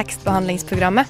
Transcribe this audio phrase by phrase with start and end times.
[0.00, 1.06] tekstbehandlingsprogrammet.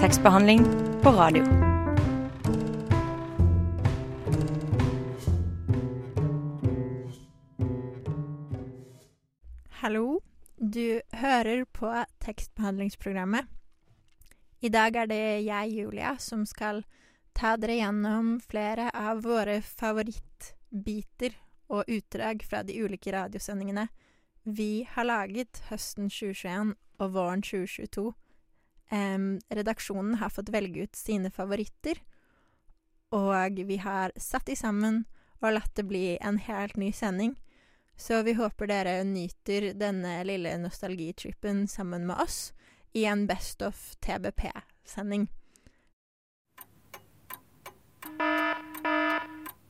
[0.00, 0.64] Tekstbehandling
[1.02, 1.44] på radio.
[9.70, 10.20] Hallo,
[10.56, 13.46] du hører på tekstbehandlingsprogrammet.
[14.60, 16.82] I dag er det jeg, Julia, som skal
[17.30, 21.38] ta dere gjennom flere av våre favorittbiter
[21.72, 23.88] og utdrag fra de ulike radiosendingene
[24.42, 28.10] vi har laget høsten 2021 og våren 2022.
[28.92, 32.00] Um, redaksjonen har fått velge ut sine favoritter,
[33.14, 35.04] og vi har satt de sammen
[35.42, 37.36] og latt det bli en helt ny sending.
[37.96, 42.52] Så vi håper dere nyter denne lille nostalgitrippen sammen med oss
[42.92, 45.28] i en Best of TBP-sending.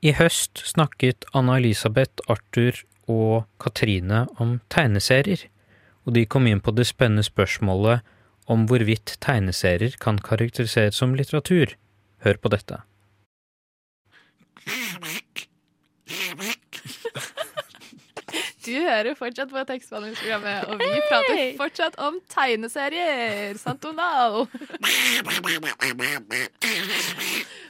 [0.00, 5.42] I høst snakket Anna-Elisabeth, Arthur og Katrine om tegneserier,
[6.08, 8.06] og de kom inn på det spennende spørsmålet
[8.50, 11.74] om hvorvidt tegneserier kan karakteriseres som litteratur.
[12.24, 12.78] Hør på dette.
[18.64, 23.52] Du hører fortsatt på tekstbehandlingsprogrammet, og vi prater fortsatt om tegneserier.
[23.60, 24.48] Sant, Donald?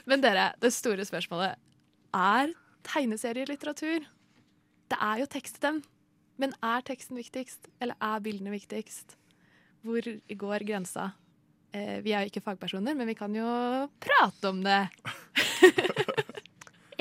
[0.09, 1.59] Men dere, det store spørsmålet
[2.15, 2.53] er
[2.87, 4.05] tegneserier litteratur?
[4.91, 5.81] Det er jo tekst i dem.
[6.41, 9.15] Men er teksten viktigst, eller er bildene viktigst?
[9.85, 10.01] Hvor
[10.41, 11.11] går grensa?
[11.73, 13.45] Eh, vi er jo ikke fagpersoner, men vi kan jo
[14.03, 14.81] prate om det.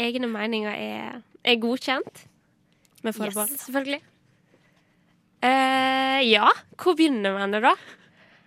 [0.00, 2.26] Egne meninger er, er godkjent.
[3.02, 3.62] Med forbehold, Yes.
[3.64, 4.02] selvfølgelig.
[5.40, 7.72] Eh, ja, hvor begynner man det, da?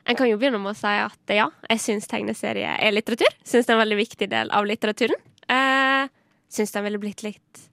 [0.05, 3.33] En kan jo begynne med å si at ja, jeg syns tegneserie er litteratur.
[3.41, 5.17] Syns det er en veldig viktig del av litteraturen.
[6.53, 7.63] Eh, syns den ville blitt litt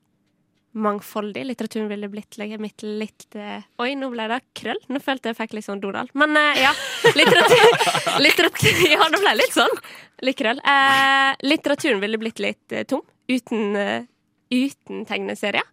[0.73, 1.45] mangfoldig.
[1.45, 4.79] Litteraturen ville blitt litt, litt uh, Oi, nå ble det krøll.
[4.89, 6.13] Nå følte jeg fikk litt sånn Donald.
[6.15, 6.71] Men uh, ja.
[7.19, 9.81] Litteratur, litteratur Ja, det ble litt sånn.
[10.23, 10.63] Litt krøll.
[10.63, 14.07] Uh, litteraturen ville blitt litt eh, tom uten, eh,
[14.51, 15.67] uten tegneserier.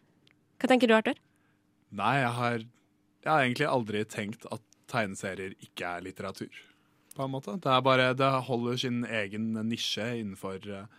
[0.58, 1.18] Hva tenker du, Arthur?
[1.98, 2.64] Nei, jeg har,
[3.24, 6.64] jeg har egentlig aldri tenkt at tegneserier ikke er litteratur.
[7.18, 7.58] På en måte.
[7.62, 10.90] Det, er bare, det holder sin egen nisje innenfor eh,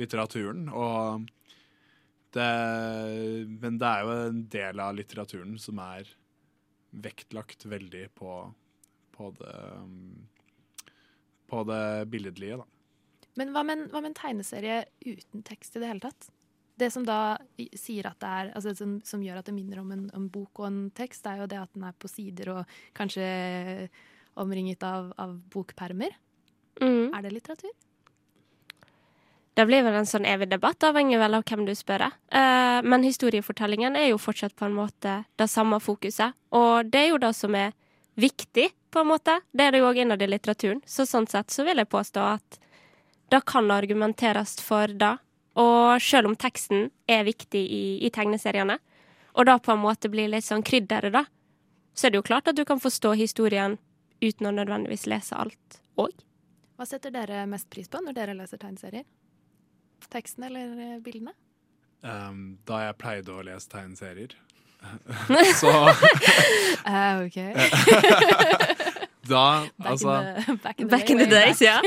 [0.00, 0.66] litteraturen.
[0.68, 1.28] Og
[2.36, 2.48] det,
[3.62, 6.08] men det er jo en del av litteraturen som er
[6.92, 8.36] vektlagt veldig på,
[9.16, 9.56] på det
[11.52, 12.64] På det billedlige, da.
[13.36, 16.30] Men hva med, en- hva med en tegneserie uten tekst i det hele tatt?
[16.80, 17.36] Det som da
[17.76, 20.60] sier at det er, altså som, som gjør at det minner om en, en, bok
[20.60, 23.26] og en tekst, er jo det at den er på sider og kanskje
[24.40, 26.16] omringet av, av bokpermer.
[26.80, 27.12] Mm.
[27.12, 27.72] Er det litteratur?
[29.54, 32.06] Det blir vel en sånn evig debatt, avhengig vel av hvem du spør.
[32.08, 36.32] Eh, men historiefortellingen er jo fortsatt på en måte det samme fokuset.
[36.56, 37.74] Og det er jo det som er
[38.16, 39.38] viktig, på en måte.
[39.52, 40.82] Det er det jo òg innad i litteraturen.
[40.84, 42.58] Så sånn sett så vil jeg påstå at
[43.32, 45.14] det kan argumenteres for det.
[45.56, 48.78] Og selv om teksten er viktig i, i tegneseriene,
[49.32, 51.24] og da på en måte blir litt sånn krydderet, da,
[51.96, 53.78] så er det jo klart at du kan forstå historien
[54.22, 56.12] uten å nødvendigvis lese alt òg.
[56.76, 59.04] Hva setter dere mest pris på når dere leser tegneserier?
[60.10, 61.34] Teksten eller eh, bildene?
[62.02, 64.34] Um, da jeg pleide å lese tegneserier.
[65.60, 67.38] så uh, OK.
[69.30, 69.44] da
[69.78, 71.78] Back, Altså in the, back in the, Back in the days, ja.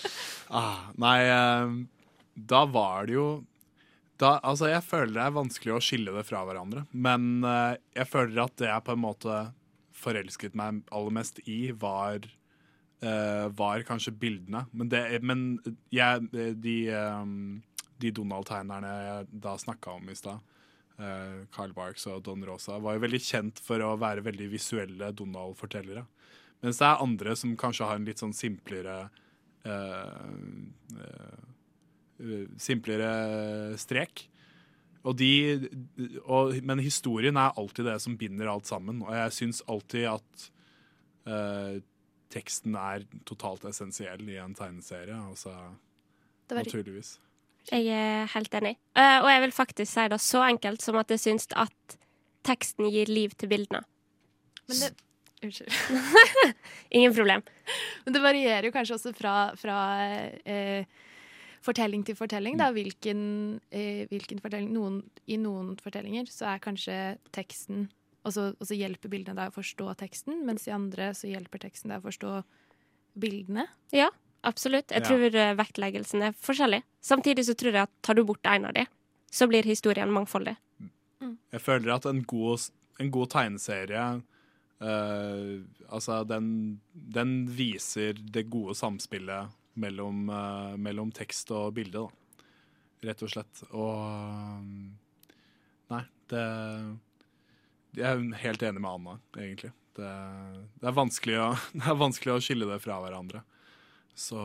[0.48, 1.82] ah, Nei, um,
[2.32, 3.28] da var det jo
[4.18, 6.88] da, Altså, jeg føler det er vanskelig å skille det fra hverandre.
[6.90, 9.36] Men uh, jeg føler at det jeg på en måte
[9.94, 12.26] forelsket meg aller mest i, var
[12.98, 14.64] var kanskje bildene.
[14.74, 15.42] Men, det, men
[15.94, 16.24] jeg,
[16.58, 17.60] de, um,
[18.02, 20.42] de Donald-tegnerne jeg da snakka om i stad,
[20.98, 25.12] eh, Carl Barks og Don Rosa, var jo veldig kjent for å være veldig visuelle
[25.16, 26.04] Donald-fortellere.
[26.64, 28.96] Mens det er andre som kanskje har en litt sånn simplere
[29.68, 30.24] eh,
[30.98, 31.46] eh,
[32.58, 33.12] simplere
[33.78, 34.26] strek.
[35.06, 35.30] Og de,
[36.24, 39.04] og, men historien er alltid det som binder alt sammen.
[39.06, 40.48] Og jeg syns alltid at
[41.30, 41.78] eh,
[42.30, 45.16] teksten er totalt essensiell i en tegneserie.
[45.16, 45.54] Altså,
[46.48, 47.18] Det var- naturligvis.
[47.70, 48.76] Jeg er helt enig.
[48.96, 51.98] Eh, og jeg vil faktisk si det så enkelt som at jeg syns at
[52.44, 53.84] teksten gir liv til bildene.
[54.68, 54.94] Men det
[55.40, 55.70] Unnskyld.
[56.90, 57.42] Ingen problem.
[58.04, 59.76] Men det varierer jo kanskje også fra, fra
[60.44, 60.84] eh,
[61.62, 62.58] fortelling til fortelling.
[62.58, 62.72] Da.
[62.74, 66.96] Hvilken, eh, hvilken fortelling noen, I noen fortellinger så er kanskje
[67.30, 67.86] teksten
[68.28, 71.62] Og så og så hjelper bildene deg å forstå teksten, mens i andre så hjelper
[71.64, 72.32] teksten deg å forstå
[73.18, 73.66] bildene.
[73.96, 74.10] Ja,
[74.46, 74.92] absolutt.
[74.94, 75.52] Jeg tror ja.
[75.58, 76.82] vektleggelsen er forskjellig.
[77.04, 78.84] Samtidig så tror jeg at tar du bort en av de,
[79.32, 80.58] så blir historien mangfoldig.
[81.52, 82.68] Jeg føler at en god,
[83.00, 84.04] en god tegneserie
[84.84, 85.54] uh,
[85.88, 92.44] Altså, den, den viser det gode samspillet mellom, uh, mellom tekst og bilde, da.
[93.08, 93.62] Rett og slett.
[93.70, 93.94] Og
[94.60, 94.88] um,
[95.88, 96.44] Nei, det
[97.98, 99.72] Jeg er helt enig med Anna, egentlig.
[99.98, 100.08] Det,
[100.78, 100.94] det, er
[101.42, 103.42] å, det er vanskelig å skille det fra hverandre.
[104.18, 104.38] Så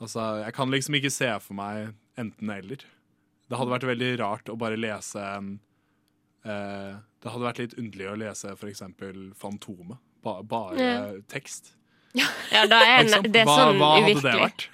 [0.00, 1.90] Altså, jeg kan liksom ikke se for meg
[2.20, 2.80] enten-eller.
[3.50, 5.50] Det hadde vært veldig rart å bare lese en
[6.46, 10.00] eh, Det hadde vært litt underlig å lese for eksempel Fantomet.
[10.24, 11.02] Ba, bare Ja.
[11.28, 11.74] tekst.
[12.50, 14.64] Ja, da er en, det er hva- sånn hva hadde det vært?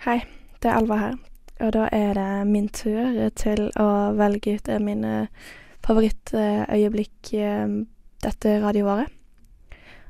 [0.07, 0.21] Hei,
[0.63, 1.15] det er Alva her.
[1.61, 5.29] Og da er det min tur til å velge ut mine
[5.85, 7.37] favorittøyeblikk
[8.25, 9.13] dette radioåret.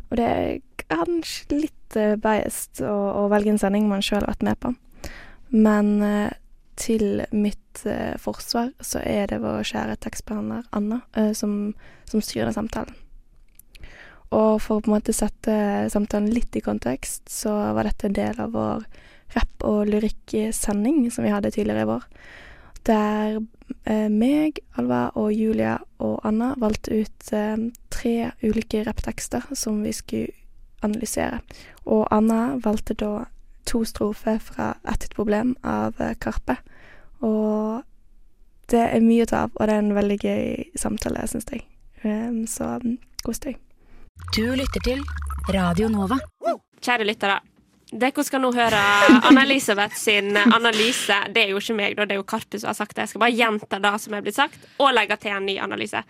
[0.08, 0.61] Og det er
[0.93, 4.75] kanskje litt beist biased å, å velge en sending man sjøl har vært med på.
[5.55, 6.31] Men eh,
[6.79, 11.73] til mitt eh, forsvar så er det vår kjære tekstbehandler Anna eh, som,
[12.08, 12.94] som styrer samtalen.
[14.29, 15.55] Og for å på en måte sette
[15.88, 18.85] samtalen litt i kontekst, så var dette en del av vår
[19.32, 22.05] rapp- og lyrikksending som vi hadde tidligere i vår.
[22.88, 23.38] Der
[23.88, 27.56] eh, meg, Alva og Julia og Anna valgte ut eh,
[27.93, 30.38] tre ulike rapptekster som vi skulle
[30.84, 31.40] analysere.
[31.86, 33.26] Og Anna valgte da
[33.69, 36.56] to strofer fra Et problem av eh, Karpe.
[37.25, 37.82] Og
[38.69, 41.64] det er mye å ta av, og det er en veldig gøy samtale, syns jeg.
[42.04, 43.56] Um, så mm, kos deg.
[44.36, 45.00] Du lytter til
[45.54, 46.19] Radio Nova.
[46.84, 47.38] Kjære lyttere.
[47.88, 48.80] Dere skal nå høre
[49.25, 51.16] Anna-Elisabeth sin analyse.
[51.32, 53.06] Det er jo ikke meg, da, det er jo Karpe som har sagt det.
[53.06, 56.02] Jeg skal bare gjenta det som er blitt sagt, og legge til en ny analyse.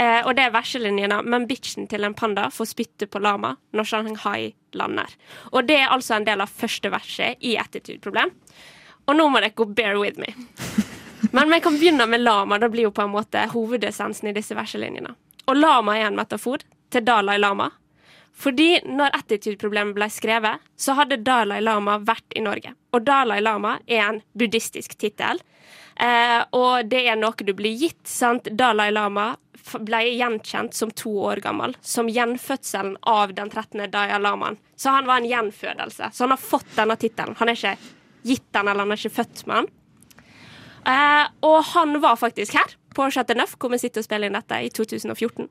[0.00, 3.84] Eh, og det er verselinjene 'Men bitchen til en panda får spytte på lama når
[3.84, 5.16] Shanghai lander'.
[5.52, 8.30] Og det er altså en del av første verset i Attitude-problem.
[9.06, 10.32] Og nå må dere bear with me.
[11.32, 12.58] Men vi kan begynne med lama.
[12.58, 15.14] Det blir jo på en måte hovedessensen i disse verselinjene.
[15.46, 17.70] Og lama er en metafor til Dalai Lama.
[18.32, 22.72] Fordi når Attitude-problemet ble skrevet, så hadde Dalai Lama vært i Norge.
[22.94, 25.42] Og Dalai Lama er en buddhistisk tittel.
[26.00, 28.06] Eh, og det er noe du blir gitt.
[28.08, 28.48] sant?
[28.56, 29.34] Dalai Lama
[29.86, 33.86] ble gjenkjent som to år gammel, som gjenfødselen av den 13.
[33.92, 34.58] Daya Lamaen.
[34.76, 36.10] Så han var en gjenfødelse.
[36.12, 37.36] Så han har fått denne tittelen.
[37.38, 37.76] Han er ikke
[38.22, 39.70] gitt den, eller han er ikke født med den.
[40.90, 44.38] Eh, og han var faktisk her på Chateau Neuf, hvor vi sitter og spiller inn
[44.38, 45.48] dette, i 2014.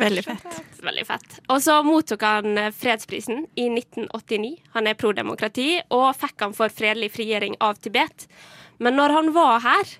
[0.00, 0.60] Veldig fett.
[0.82, 1.36] Veldig fett.
[1.52, 4.54] Og så mottok han eh, fredsprisen i 1989.
[4.76, 8.26] Han er pro-demokrati, og fikk han for fredelig frigjøring av Tibet.
[8.82, 9.94] Men når han var her,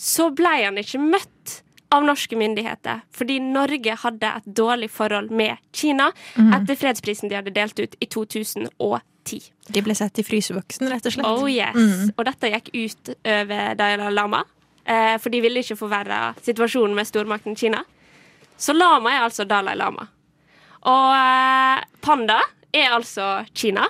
[0.00, 5.58] så ble han ikke møtt av norske myndigheter, fordi Norge hadde et dårlig forhold med
[5.74, 6.52] Kina mm.
[6.54, 9.40] etter fredsprisen de hadde delt ut i 2010.
[9.74, 11.26] De ble sett i fryseboksen, rett og slett.
[11.26, 11.74] Oh yes.
[11.74, 12.12] Mm.
[12.14, 14.44] Og dette gikk ut over Dalai Lama,
[14.84, 17.82] eh, for de ville ikke forverre situasjonen med stormakten Kina.
[18.56, 20.06] Så Lama er altså Dalai Lama.
[20.90, 22.38] Og eh, panda
[22.72, 23.88] er altså Kina.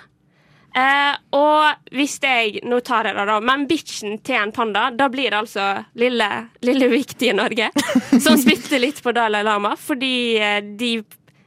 [0.70, 3.38] Eh, og hvis jeg Nå tar jeg det, da.
[3.42, 5.64] Men bitchen til en panda, da blir det altså
[5.98, 6.28] lille,
[6.62, 7.72] lille viktige Norge
[8.24, 10.98] som spytter litt på Dalai Lama, fordi eh, de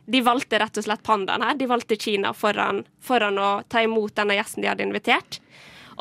[0.06, 1.56] de valgte rett og slett pandaen her.
[1.56, 5.39] De valgte Kina foran, foran å ta imot denne gjesten de hadde invitert.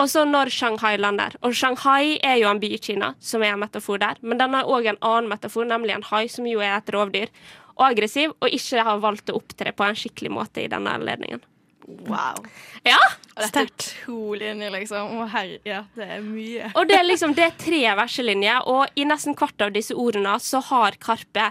[0.00, 1.36] Og så når Shanghai lander.
[1.44, 4.18] Og Shanghai er jo en by i Kina, som er en metafor der.
[4.22, 7.32] Men den har òg en annen metafor, nemlig en hai, som jo er et rovdyr.
[7.76, 11.44] Og aggressiv, og ikke har valgt å opptre på en skikkelig måte i denne anledningen.
[11.86, 12.44] Wow.
[12.86, 12.98] Ja,
[13.34, 15.18] Og dette er to linjer, liksom.
[15.18, 16.70] Å herre, ja, det er mye.
[16.76, 20.38] Og det er liksom det er tre verselinjer, og i nesten hvert av disse ordene
[20.42, 21.50] så har Karpe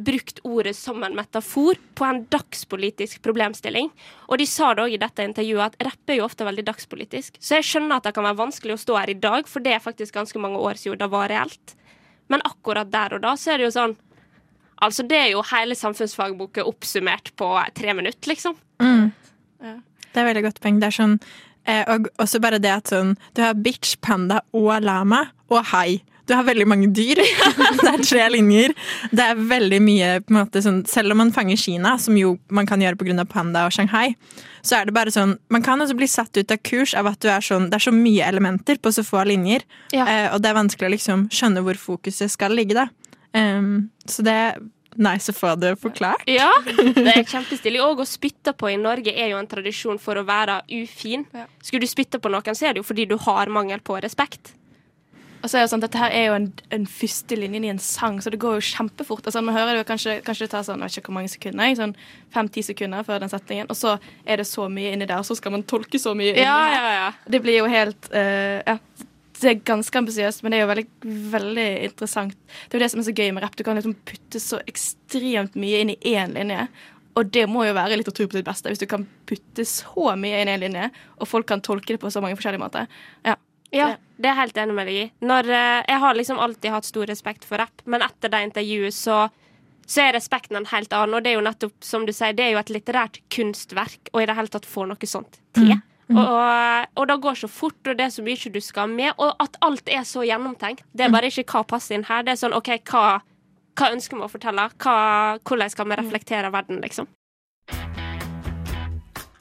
[0.00, 3.90] brukt ordet som en metafor på en dagspolitisk problemstilling.
[4.30, 7.40] Og de sa det òg i dette intervjuet at rapp er jo ofte veldig dagspolitisk.
[7.42, 9.74] Så jeg skjønner at det kan være vanskelig å stå her i dag, for det
[9.76, 11.74] er faktisk ganske mange år siden det var reelt.
[12.30, 13.98] Men akkurat der og da så er det jo sånn
[14.80, 18.54] Altså, det er jo hele samfunnsfagboka oppsummert på tre minutter, liksom.
[18.80, 19.10] Mm.
[20.10, 20.80] Det er veldig godt poeng.
[20.82, 21.20] Det er sånn
[21.68, 26.00] Eh, og også bare det at sånn Du har bitch, panda og lama og hai.
[26.28, 27.20] Du har veldig mange dyr.
[27.82, 28.74] det er tre linjer.
[29.10, 32.36] Det er veldig mye på en måte sånn Selv om man fanger Kina, som jo
[32.48, 33.26] man kan gjøre pga.
[33.28, 34.14] panda og Shanghai,
[34.62, 37.20] så er det bare sånn Man kan også bli satt ut av kurs av at
[37.20, 40.50] du er sånn Det er så mye elementer på så få linjer, eh, og det
[40.50, 42.88] er vanskelig å liksom skjønne hvor fokuset skal ligge, da.
[43.30, 44.36] Um, så det
[44.96, 46.24] nice å få det forklart.
[46.30, 46.50] Ja,
[46.96, 47.82] det er kjempestilig.
[47.84, 51.26] Og å spytte på i Norge er jo en tradisjon for å være ufin.
[51.62, 54.54] Skulle du spytte på noen, så er det jo fordi du har mangel på respekt.
[55.40, 57.80] Og så er det sånn, Dette her er jo en, en første linjen i en
[57.80, 59.24] sang, så det går jo kjempefort.
[59.24, 61.32] Altså, man hører det jo kanskje, kanskje det tar sånn, jeg vet ikke hvor mange
[61.32, 61.94] sekunder, sånn
[62.34, 65.36] fem-ti sekunder før den setningen, og så er det så mye inni der, og så
[65.38, 67.08] skal man tolke så mye inni Ja, ja, ja.
[67.24, 68.76] Det blir jo helt uh, Ja.
[69.40, 70.86] Det er ganske ambisiøst, men det er jo veldig,
[71.32, 72.34] veldig interessant.
[72.68, 73.56] Det er jo det som er så gøy med rapp.
[73.56, 76.66] Du kan liksom putte så ekstremt mye inn i én linje.
[77.18, 80.42] Og det må jo være litteratur på sitt beste, hvis du kan putte så mye
[80.42, 82.90] inn i én linje, og folk kan tolke det på så mange forskjellige måter.
[83.26, 83.36] Ja.
[83.70, 85.02] Ja, det er jeg helt enig med deg i.
[85.22, 88.96] Når, eh, jeg har liksom alltid hatt stor respekt for rapp, men etter det intervjuet
[88.96, 89.18] så,
[89.86, 91.14] så er respekten en helt annen.
[91.14, 94.22] Og det er jo nettopp, som du sier, det er jo et litterært kunstverk, og
[94.22, 95.70] i det hele tatt få noe sånt til.
[95.70, 99.12] Og, og, og det går så fort, og det er så mye du skal med,
[99.18, 100.82] og at alt er så gjennomtenkt.
[100.92, 102.24] Det er bare ikke hva passer inn her.
[102.26, 103.20] Det er sånn OK, hva,
[103.78, 104.66] hva ønsker vi å fortelle?
[104.82, 104.96] Hva,
[105.46, 107.10] hvordan skal vi reflektere verden, liksom?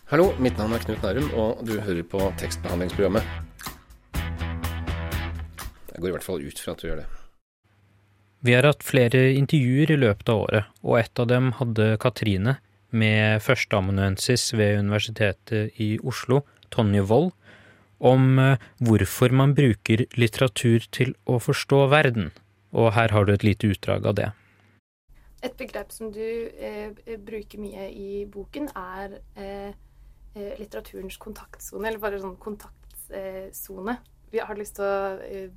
[0.09, 3.25] Hallo, mitt navn er Knut Nærum, og du hører på tekstbehandlingsprogrammet.
[5.89, 7.09] Jeg går i hvert fall ut fra at du gjør det.
[8.45, 12.55] Vi har hatt flere intervjuer i løpet av året, og et av dem hadde Katrine
[12.89, 16.41] med førsteamanuensis ved Universitetet i Oslo,
[16.73, 17.33] Tonje Wold,
[17.99, 22.31] om eh, hvorfor man bruker litteratur til å forstå verden.
[22.71, 24.29] Og her har du et lite utdrag av det.
[25.41, 26.91] Et begrep som du eh,
[27.23, 29.71] bruker mye i boken, er eh,
[30.35, 33.95] eh, litteraturens kontaktsone, eller bare sånn kontaktsone.
[34.29, 35.47] Vi har lyst til å eh,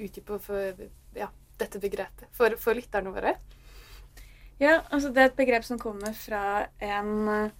[0.00, 1.28] utdype for ja,
[1.60, 3.36] dette begrepet for, for lytterne våre.
[4.56, 7.52] Ja, altså det er et begrep som kommer fra en,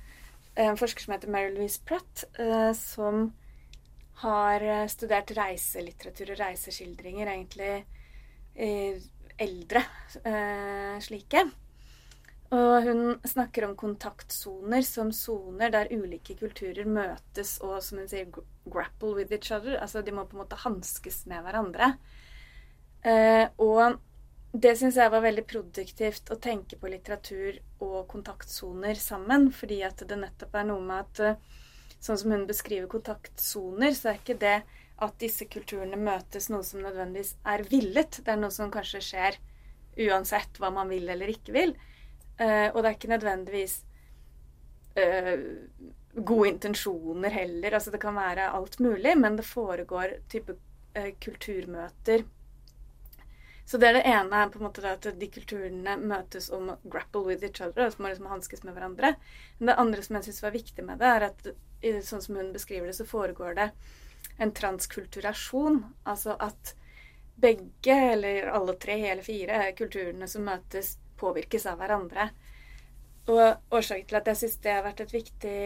[0.56, 3.28] en forsker som heter Mary Louise Pratt, eh, som
[4.22, 7.84] har eh, studert reiselitteratur og reiseskildringer, egentlig
[8.54, 9.04] eh,
[9.36, 9.84] eldre
[10.24, 11.44] eh, slike.
[12.56, 18.30] Og hun snakker om kontaktsoner som soner der ulike kulturer møtes og, som hun sier,
[18.64, 19.76] grapple with each other.
[19.82, 21.96] Altså de må på en måte hanskes med hverandre.
[23.02, 23.98] Eh, og
[24.62, 30.00] det syns jeg var veldig produktivt å tenke på litteratur og kontaktsoner sammen, fordi at
[30.08, 31.40] det nettopp er noe med at eh,
[32.00, 34.56] sånn som hun beskriver kontaktsoner, så er ikke det
[35.04, 38.20] at disse kulturene møtes noe som nødvendigvis er villet.
[38.22, 39.36] Det er noe som kanskje skjer
[40.06, 41.74] uansett hva man vil eller ikke vil.
[42.38, 43.76] Eh, og det er ikke nødvendigvis
[45.02, 45.34] eh,
[46.16, 47.76] gode intensjoner heller.
[47.76, 50.56] Altså det kan være alt mulig, men det foregår type
[51.20, 52.22] kulturmøter.
[53.66, 56.76] Så det er det ene er på en måte at de kulturene møtes om å
[56.86, 59.16] grapple with each other, altså må liksom hanskes med hverandre.
[59.58, 61.48] Men det andre som jeg syns var viktig med det, er at
[62.06, 63.70] sånn som hun beskriver det, så foregår det
[64.38, 65.80] en transkulturasjon.
[66.06, 66.76] Altså at
[67.42, 72.30] begge, eller alle tre, hele fire kulturene som møtes, påvirkes av hverandre.
[73.26, 75.58] Og årsaken til at jeg syns det har vært et viktig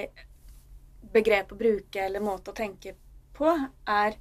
[1.13, 2.97] begrep å bruke, eller måte å tenke
[3.37, 3.53] på,
[3.85, 4.17] er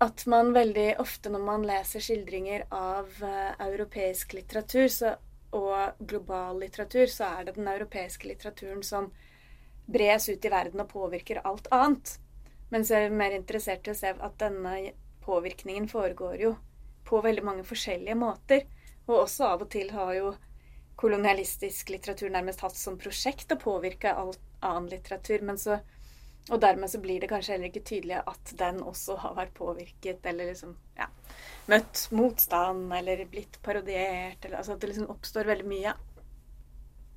[0.00, 5.14] at man veldig ofte når man leser skildringer av uh, europeisk litteratur så,
[5.56, 9.10] og global litteratur, så er det den europeiske litteraturen som
[9.90, 12.14] bres ut i verden og påvirker alt annet.
[12.70, 14.92] Men så er vi mer interessert i å se at denne
[15.24, 16.54] påvirkningen foregår jo
[17.04, 18.62] på veldig mange forskjellige måter.
[19.08, 20.32] Og også av og til har jo
[21.00, 25.42] kolonialistisk litteratur nærmest hatt som prosjekt å påvirke all annen litteratur.
[25.42, 25.80] Men så,
[26.48, 30.24] og dermed så blir det kanskje heller ikke tydelig at den også har vært påvirket,
[30.26, 31.06] eller liksom ja,
[31.70, 34.40] møtt motstand, eller blitt parodiert.
[34.44, 35.94] Eller, altså at det liksom oppstår veldig mye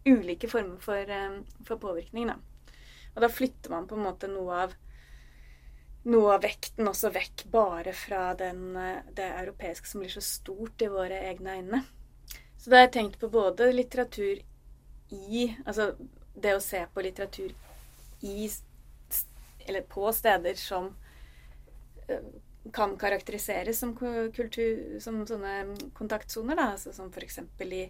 [0.05, 2.29] ulike former for, eh, for påvirkning.
[2.29, 2.35] Da.
[3.15, 4.77] Og da flytter man på en måte noe av
[6.03, 10.81] noe av vekten også vekk bare fra den, eh, det europeiske som blir så stort
[10.81, 11.83] i våre egne øyne.
[12.57, 14.43] Så da har jeg tenkt på både litteratur
[15.11, 15.93] i Altså
[16.35, 17.51] det å se på litteratur
[18.23, 18.49] i
[19.67, 20.89] Eller på steder som
[22.07, 22.25] eh,
[22.73, 26.71] kan karakteriseres som kultur Som sånne kontaktsoner, da.
[26.77, 27.39] Altså som f.eks.
[27.67, 27.87] i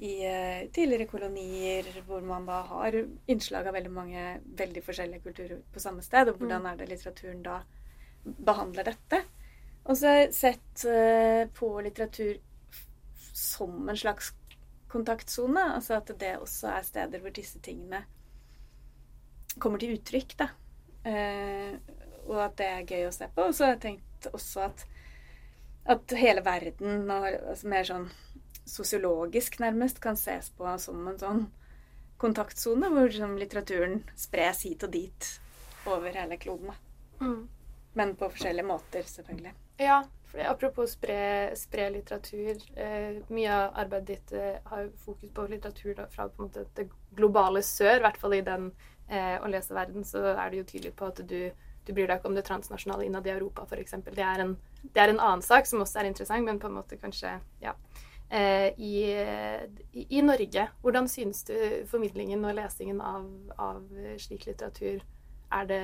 [0.00, 2.94] i eh, tidligere kolonier hvor man da har
[3.28, 4.22] innslag av veldig mange
[4.56, 6.30] veldig forskjellige kulturer på samme sted.
[6.30, 7.58] Og hvordan er det litteraturen da
[8.24, 9.20] behandler dette?
[9.84, 12.40] Og så har jeg sett eh, på litteratur
[13.36, 14.32] som en slags
[14.88, 15.66] kontaktsone.
[15.76, 18.06] Altså at det også er steder hvor disse tingene
[19.60, 20.36] kommer til uttrykk.
[20.40, 20.48] da.
[21.04, 21.76] Eh,
[22.28, 23.46] og at det er gøy å se på.
[23.48, 24.84] Og så har jeg tenkt også at,
[25.96, 28.10] at hele verden, altså mer sånn
[28.70, 31.46] sosiologisk nærmest, kan ses på som en sånn
[32.20, 35.30] kontaktsone hvor liksom, litteraturen spres hit og dit
[35.88, 36.76] over hele kloden.
[37.20, 37.48] Mm.
[37.96, 39.54] Men på forskjellige måter, selvfølgelig.
[39.80, 42.60] Ja, for apropos spre, spre litteratur.
[42.76, 46.86] Eh, mye av arbeidet ditt eh, har fokus på litteratur da, fra på måte, det
[47.16, 47.96] globale sør.
[47.96, 48.68] I hvert fall i den
[49.10, 51.40] eh, og lese verden, så er det jo tydelig på at du,
[51.86, 53.98] du bryr deg ikke om det transnasjonale innad i Europa, f.eks.
[54.06, 57.38] Det, det er en annen sak som også er interessant, men på en måte kanskje
[57.64, 57.74] Ja.
[58.30, 59.10] Eh, i,
[60.06, 61.54] i, Norge, hvordan synes du
[61.90, 63.24] formidlingen og lesingen av,
[63.58, 63.80] av
[64.22, 65.00] slik litteratur
[65.50, 65.80] er det,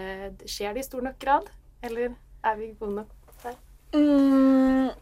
[0.46, 1.48] Skjer det i stor nok grad,
[1.82, 2.14] eller
[2.46, 3.56] er vi gode nok der?
[3.98, 4.92] Mm,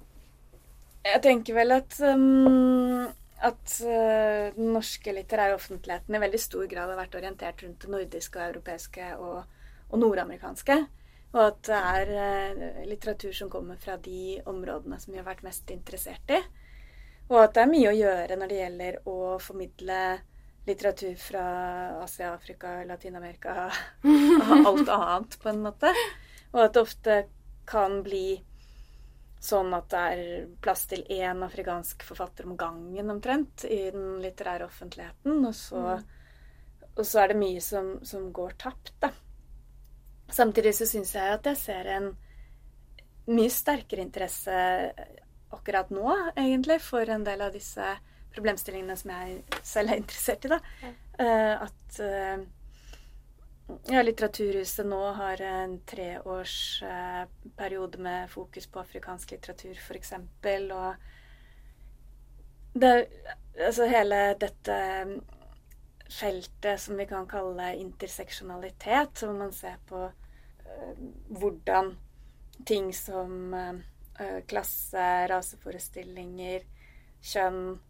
[1.05, 3.05] jeg tenker vel at um,
[3.45, 7.93] at uh, den norske litterære offentligheten i veldig stor grad har vært orientert rundt det
[7.93, 10.79] nordiske og europeiske og, og nordamerikanske.
[11.35, 15.45] Og at det er uh, litteratur som kommer fra de områdene som vi har vært
[15.47, 16.41] mest interessert i.
[17.33, 20.01] Og at det er mye å gjøre når det gjelder å formidle
[20.65, 21.45] litteratur fra
[22.03, 23.69] Asia, Afrika, Latin-Amerika
[24.09, 25.93] og alt annet, på en måte.
[26.53, 27.17] Og at det ofte
[27.69, 28.27] kan bli
[29.45, 34.69] sånn at det er plass til én afrikansk forfatter om gangen omtrent i den litterære
[34.69, 35.43] offentligheten.
[35.45, 35.83] Og så,
[36.95, 39.13] og så er det mye som, som går tapt, da.
[40.33, 42.09] Samtidig så syns jeg at jeg ser en
[43.29, 44.55] mye sterkere interesse
[45.55, 47.95] akkurat nå, egentlig, for en del av disse
[48.35, 50.53] problemstillingene som jeg selv er interessert i.
[50.57, 50.61] da.
[51.23, 52.41] Eh, at eh,
[53.67, 60.13] ja, Litteraturhuset nå har en treårsperiode med fokus på afrikansk litteratur, f.eks.
[60.75, 60.95] Og
[62.75, 63.07] det,
[63.57, 65.07] altså hele dette
[66.13, 70.95] feltet som vi kan kalle interseksjonalitet, hvor man ser på eh,
[71.33, 71.97] hvordan
[72.69, 73.75] ting som eh,
[74.49, 76.61] klasse, raseforestillinger,
[77.25, 77.81] kjønn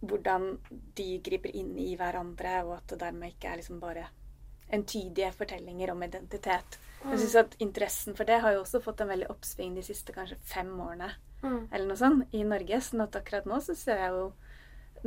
[0.00, 0.56] Hvordan
[0.96, 4.06] de griper inn i hverandre, og at det dermed ikke er liksom bare
[4.72, 6.78] entydige fortellinger om identitet.
[7.04, 10.12] Jeg synes at Interessen for det har jo også fått en veldig oppsving de siste
[10.12, 11.10] kanskje fem årene
[11.42, 11.68] Mm.
[11.72, 12.80] eller noe sånt, i Norge.
[12.84, 14.32] sånn at akkurat nå så ser jeg jo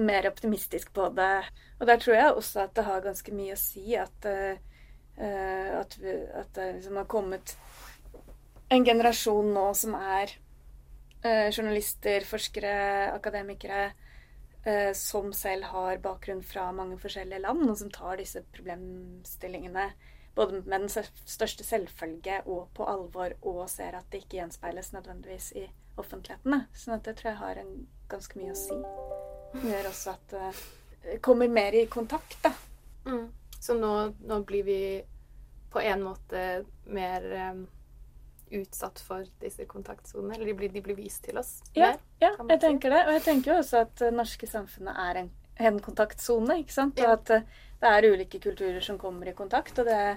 [0.01, 1.45] mer optimistisk på det.
[1.79, 4.57] Og der tror jeg også at det har ganske mye å si at, eh,
[5.17, 7.55] eh, at, vi, at det liksom har kommet
[8.71, 10.31] en generasjon nå som er
[11.23, 13.91] uh, journalister, forskere, akademikere, eh,
[14.95, 19.89] som selv har bakgrunn fra mange forskjellige land, og som tar disse problemstillingene
[20.35, 20.89] både med den
[21.25, 25.65] største selvfølge og på alvor, og ser at det ikke gjenspeiles nødvendigvis i
[25.97, 26.63] offentligheten.
[26.73, 27.73] Så Sånn det tror jeg har en
[28.09, 28.79] ganske mye å si.
[29.53, 30.35] Det gjør også at
[31.03, 32.53] det kommer mer i kontakt, da.
[33.05, 33.27] Mm.
[33.59, 33.91] Så nå,
[34.23, 34.79] nå blir vi
[35.73, 37.63] på en måte mer em,
[38.59, 40.35] utsatt for disse kontaktsonene?
[40.35, 42.01] Eller de blir, de blir vist til oss Ja, mer?
[42.21, 42.59] ja jeg si.
[42.67, 43.01] tenker det.
[43.07, 45.31] Og jeg tenker jo også at det norske samfunnet er en,
[45.69, 46.99] en kontaktsone, ikke sant.
[47.03, 47.47] Og at eh,
[47.81, 49.79] det er ulike kulturer som kommer i kontakt.
[49.79, 50.13] Og det er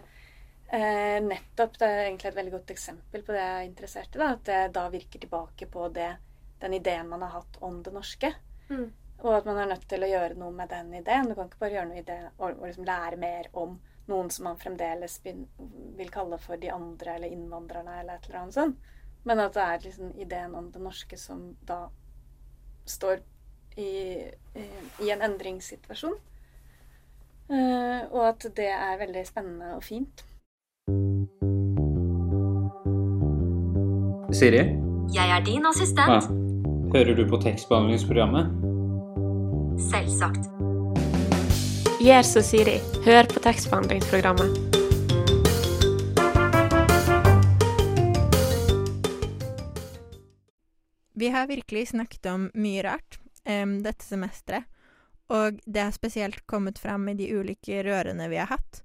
[0.72, 4.20] eh, nettopp Det er egentlig et veldig godt eksempel på det jeg er interessert i.
[4.22, 6.12] Da, at det da virker tilbake på det,
[6.60, 8.32] den ideen man har hatt om det norske.
[8.70, 8.86] Mm.
[9.24, 11.28] Og at man er nødt til å gjøre noe med den ideen.
[11.30, 14.30] Du kan ikke bare gjøre noe i det og, og liksom lære mer om noen
[14.30, 18.92] som man fremdeles vil kalle for de andre eller innvandrerne eller et eller annet sånt.
[19.26, 21.88] Men at det er liksom ideen om det norske som da
[22.86, 23.18] står
[23.76, 23.90] i,
[24.54, 24.66] i,
[25.02, 26.14] i en endringssituasjon.
[27.50, 30.24] Eh, og at det er veldig spennende og fint.
[34.34, 34.62] Siri?
[35.14, 36.12] Jeg er din assistent.
[36.12, 36.20] Ja.
[36.94, 38.50] Hører du på tekstbehandlingsprogrammet?
[39.90, 40.50] Selvsagt.
[42.00, 42.74] Gjør som Siri.
[43.04, 44.58] Hør på tekstbehandlingsprogrammet.
[51.14, 54.68] Vi har virkelig snakket om mye rart um, dette semesteret,
[55.32, 58.82] og det har spesielt kommet fram i de ulike rørene vi har hatt,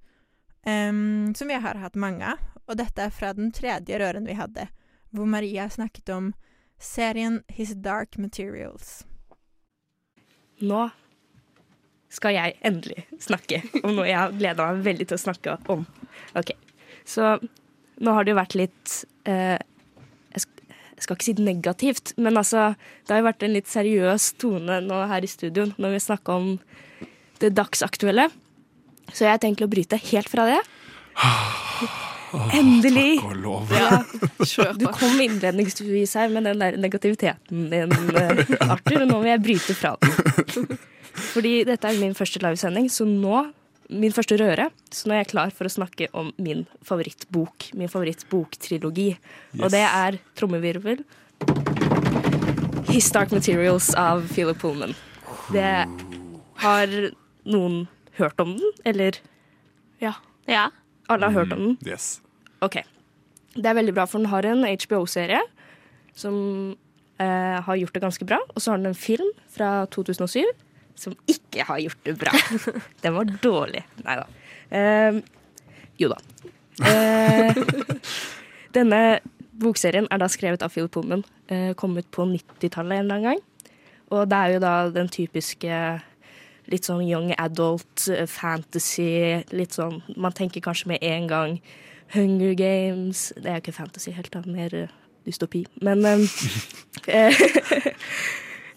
[0.62, 4.36] Um, som vi har hatt mange av, og dette er fra den tredje røren vi
[4.38, 4.68] hadde,
[5.10, 6.28] hvor Maria snakket om
[6.78, 9.02] serien His Dark Materials.
[10.62, 10.92] Nå
[12.12, 15.86] skal jeg endelig snakke om noe jeg har gleda meg veldig til å snakke om.
[16.38, 16.54] Ok,
[17.08, 17.38] Så
[18.02, 18.96] nå har det jo vært litt
[19.30, 19.58] eh,
[20.36, 23.70] jeg, sk jeg skal ikke si negativt, men altså Det har jo vært en litt
[23.72, 26.52] seriøs tone nå her i studio når vi snakker om
[27.42, 28.28] det dagsaktuelle.
[29.10, 30.60] Så jeg har tenkt å bryte helt fra det.
[32.54, 33.18] Endelig!
[33.18, 33.74] Takk og lov.
[33.74, 34.04] Ja,
[34.78, 39.44] du kom innledningsvis her med den der negativiteten din, eh, Arthur, og nå vil jeg
[39.48, 40.80] bryte fra den.
[41.16, 43.46] Fordi dette er min første livesending, så nå
[43.92, 47.72] min første røre, så nå er jeg klar for å snakke om min favorittbok.
[47.76, 49.10] Min favorittboktrilogi.
[49.18, 49.60] Yes.
[49.60, 51.04] Og det er trommevirvel.
[52.92, 54.96] His Dark Materials av Philip Pullman.
[55.52, 55.74] Det
[56.64, 56.96] har
[57.44, 57.84] noen
[58.20, 59.20] hørt om den, eller?
[60.00, 60.16] Ja.
[61.12, 61.78] Alle har hørt om den?
[61.88, 62.22] Yes.
[62.64, 62.80] Ok.
[63.56, 65.42] Det er veldig bra, for den har en HBO-serie
[66.16, 66.36] som
[67.20, 68.40] eh, har gjort det ganske bra.
[68.56, 70.46] Og så har den en film fra 2007
[71.02, 72.34] som ikke har gjort det bra.
[73.04, 73.84] Den var dårlig.
[74.06, 74.28] Nei da.
[74.72, 75.22] Uh,
[76.00, 76.20] jo da.
[76.82, 77.58] Uh,
[78.78, 79.02] denne
[79.62, 81.26] bokserien er da skrevet av Philip Pullman.
[81.52, 83.44] Uh, kom ut på 90-tallet en eller annen gang.
[84.12, 85.76] Og det er jo da den typiske
[86.72, 89.42] litt sånn young adult eh, fantasy.
[89.56, 91.58] Litt sånn Man tenker kanskje med en gang
[92.12, 94.44] Hunger Games Det er jo ikke fantasy helt, da.
[94.46, 94.96] Mer eh,
[95.28, 95.64] dystopi.
[95.82, 96.06] Men
[97.08, 97.92] eh, eh,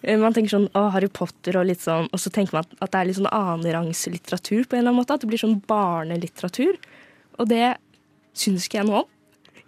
[0.05, 3.01] Man tenker sånn å, Harry Potter og litt sånn, og så tenker man at, det
[3.01, 5.17] er litt sånn annenrangs litteratur på en eller annen måte.
[5.17, 6.77] At det blir sånn barnelitteratur.
[7.41, 7.77] Og det
[8.37, 9.11] syns ikke jeg noe om.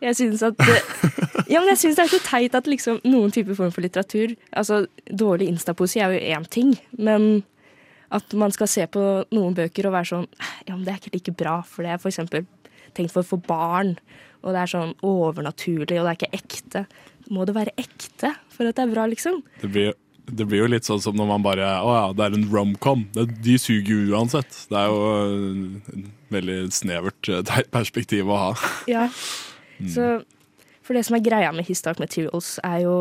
[0.03, 0.88] Jeg syns at eh,
[1.53, 4.35] Ja, men jeg syns det er så teit at liksom noen typer form for litteratur
[4.51, 7.46] Altså, dårlig instapoesi er jo én ting, men
[8.12, 9.03] at man skal se på
[9.35, 10.27] noen bøker og være sånn
[10.68, 12.44] Ja, men det er ikke like bra, for det er for eksempel
[12.96, 13.96] tenkt for, for barn.
[14.44, 16.83] Og det er sånn overnaturlig, og det er ikke ekte.
[17.35, 19.40] Må det være ekte for at det er bra, liksom?
[19.61, 22.34] Det blir, det blir jo litt sånn som når man bare Å ja, det er
[22.38, 23.04] en romcom.
[23.14, 24.50] Det- De suger jo uansett.
[24.70, 28.50] Det er jo et veldig snevert eh, perspektiv å ha.
[28.90, 29.08] Ja.
[29.86, 30.24] Så
[30.86, 32.96] For det som er greia med His Dark Materials, er jo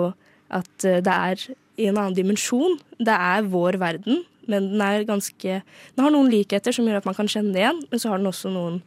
[0.49, 1.45] at eh, det er
[1.77, 2.77] i en annen dimensjon.
[2.99, 5.61] Det er vår verden, men den er ganske
[5.95, 8.17] Den har noen likheter som gjør at man kan kjenne det igjen, men så har
[8.21, 8.81] den også noen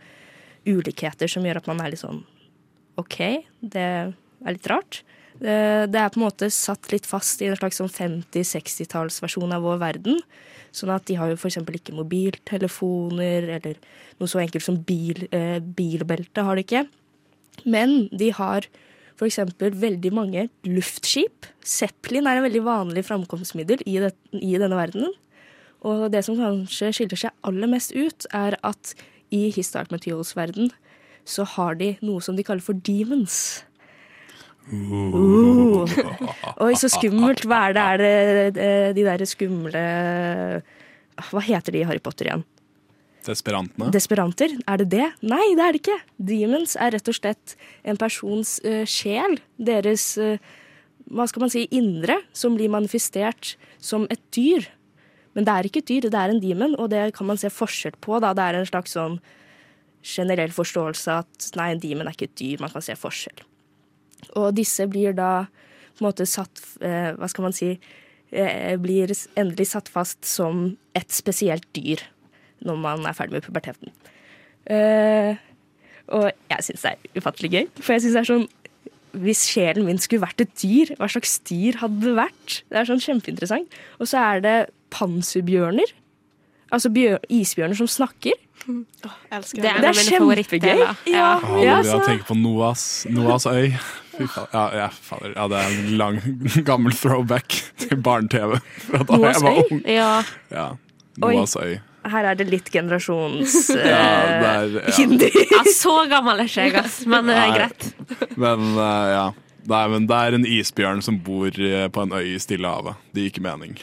[0.69, 2.23] ulikheter som gjør at man er litt sånn
[2.99, 3.19] OK,
[3.63, 4.13] det er
[4.55, 5.03] litt rart.
[5.39, 5.57] Det,
[5.93, 9.81] det er på en måte satt litt fast i en slags sånn 50-60-tallsversjon av vår
[9.83, 10.19] verden.
[10.75, 11.61] Sånn at de har jo f.eks.
[11.63, 13.79] ikke mobiltelefoner, eller
[14.19, 16.85] noe så enkelt som bil, eh, bilbelte har de ikke.
[17.65, 18.67] Men de har
[19.19, 19.41] f.eks.
[19.59, 21.49] veldig mange luftskip.
[21.65, 25.15] Zeppelin er en veldig vanlig framkomstmiddel i, det, i denne verdenen.
[25.87, 28.95] Og det som kanskje skiller seg aller mest ut, er at
[29.35, 30.73] i His Dark Materials-verden
[31.29, 33.63] så har de noe som de kaller for demons.
[34.69, 35.89] Uh.
[36.65, 37.47] Oi, så skummelt.
[37.49, 37.87] Hva er det?
[37.89, 39.83] Er det eh, de der skumle
[41.31, 42.45] Hva heter de i Harry Potter igjen?
[43.27, 43.91] Desperantene.
[43.93, 44.55] Desperanter?
[44.69, 45.09] Er det det?
[45.27, 45.99] Nei, det er det ikke.
[46.31, 49.37] Demons er rett og slett en persons uh, sjel.
[49.61, 50.39] Deres uh,
[51.13, 54.69] hva skal man si, indre, som blir manifestert som et dyr.
[55.37, 57.51] Men det er ikke et dyr, det er en demon, og det kan man se
[57.53, 58.19] forskjell på.
[58.23, 58.35] Da.
[58.37, 59.19] Det er en slags sånn
[60.05, 63.45] generell forståelse at nei, en demon er ikke et dyr, man kan se forskjell.
[64.37, 65.47] Og disse blir da
[65.97, 70.77] på en måte satt eh, Hva skal man si eh, Blir endelig satt fast som
[70.99, 72.05] et spesielt dyr
[72.67, 73.93] når man er ferdig med puberteten.
[74.67, 75.37] Eh,
[76.11, 78.49] og jeg syns det er ufattelig gøy, for jeg syns det er sånn
[79.19, 82.59] hvis sjelen min skulle vært et dyr, hva slags dyr hadde det vært?
[82.69, 83.79] Det er sånn kjempeinteressant.
[83.99, 84.57] Og så er det
[84.95, 85.95] panserbjørner.
[86.75, 88.37] Altså bjør, isbjørner som snakker.
[88.67, 88.83] Mm.
[89.07, 89.41] Oh, det.
[89.55, 89.63] det.
[89.63, 90.83] Det er kjempegøy.
[90.83, 91.31] Ja, ja,
[91.63, 93.73] jeg så, tenker på Noas, Noas øy.
[94.19, 94.49] Fy faen.
[94.53, 95.33] Ja, ja, fader.
[95.37, 96.21] ja, det er en lang,
[96.67, 99.63] gammel throwback til barne-TV fra da Noahs jeg var øy?
[99.71, 99.83] ung.
[99.87, 100.09] Ja.
[100.53, 100.67] Ja.
[101.23, 101.77] Noas øy.
[102.09, 103.99] her er det litt generasjons Ja,
[104.39, 104.95] eh, ja.
[104.97, 105.35] hinder.
[105.51, 107.01] ja, så gammel er ikke jeg, ass.
[107.11, 107.89] Men det er greit.
[108.39, 109.27] Men uh, ja.
[109.69, 112.97] Nei, men det er en isbjørn som bor eh, på en øy i Stillehavet.
[113.13, 113.75] Det gir ikke mening.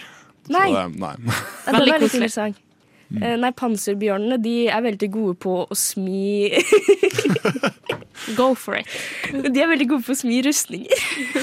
[0.47, 0.69] Så Nei.
[0.73, 1.11] det, nei.
[1.67, 2.57] Ja, er interessant.
[3.13, 6.49] Eh, Nei, panserbjørnene de er veldig gode på å smi
[8.37, 8.87] Go for it.
[9.31, 10.99] De er veldig gode på å smi rustninger.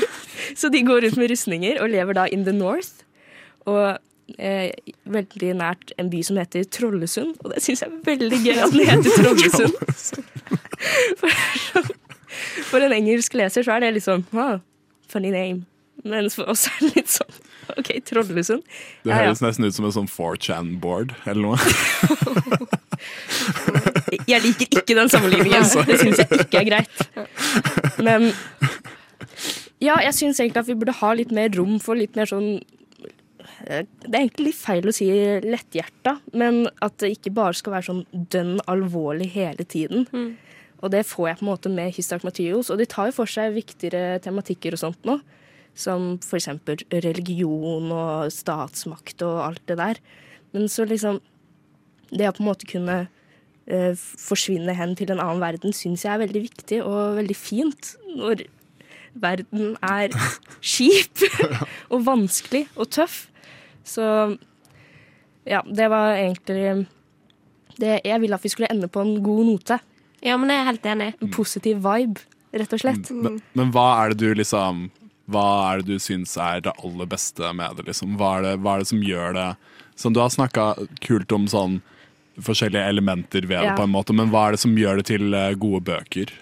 [0.58, 2.92] Så de går rundt med rustninger og lever da in the north.
[3.70, 3.86] Og
[4.38, 4.70] eh,
[5.06, 7.32] veldig nært en by som heter Trollesund.
[7.44, 9.74] Og det syns jeg er veldig gøy at den heter Trollesund.
[11.22, 11.30] For,
[12.72, 14.56] for en engelsk leser så er det litt sånn ah,
[15.12, 15.58] funny name.
[16.08, 17.32] Mens for oss er det litt sånn
[17.78, 18.62] OK, Trollesund.
[19.04, 19.24] Det Ja, ja.
[19.28, 21.58] høres nesten ut som en sånn 4chan-board eller noe.
[24.28, 25.66] Jeg liker ikke den sammenligningen.
[25.88, 27.02] Det syns jeg ikke er greit.
[28.02, 28.30] Men
[29.82, 32.50] ja, jeg syns egentlig at vi burde ha litt mer rom for litt mer sånn
[33.66, 35.08] eh, Det er egentlig litt feil å si
[35.42, 40.06] letthjerta, men at det ikke bare skal være sånn dønn alvorlig hele tiden.
[40.82, 43.54] Og det får jeg på en måte med Materials, og de tar jo for seg
[43.54, 45.20] viktigere tematikker og sånt nå.
[45.78, 50.00] Som eksempel religion og statsmakt og alt det der.
[50.52, 51.20] Men så liksom
[52.12, 52.96] Det å på en måte kunne
[54.18, 57.94] forsvinne hen til en annen verden, syns jeg er veldig viktig og veldig fint.
[58.16, 58.46] Når
[59.14, 60.14] verden er
[60.74, 61.22] kjip
[61.92, 63.26] og vanskelig og tøff.
[63.84, 64.04] Så
[65.48, 66.86] ja, det var egentlig
[67.78, 69.78] det, Jeg ville at vi skulle ende på en god note.
[70.22, 71.12] Ja, men jeg er helt enig.
[71.20, 72.22] En positiv vibe,
[72.54, 73.10] rett og slett.
[73.10, 74.90] Men, men hva er det du liksom
[75.32, 77.88] Hva er det du syns er det aller beste med det?
[77.90, 78.14] liksom?
[78.20, 79.48] Hva er det, hva er det som gjør det
[79.98, 81.80] Som Du har snakka kult om sånn
[82.40, 85.34] forskjellige elementer ved det, på en måte, men hva er det som gjør det til
[85.36, 86.32] eh, gode bøker?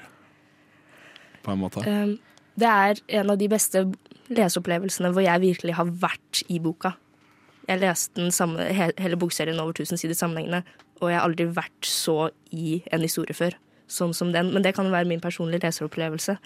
[1.44, 1.82] På en måte.
[1.86, 2.16] Um,
[2.60, 3.84] det er en av de beste
[4.30, 6.94] leseopplevelsene hvor jeg virkelig har vært i boka.
[7.68, 10.62] Jeg leste den samme, hele bokserien over 1000 sider sammenhengende,
[11.00, 13.56] og jeg har aldri vært så i en historie før,
[13.90, 14.52] sånn som den.
[14.54, 16.36] Men det kan være min personlige leseropplevelse.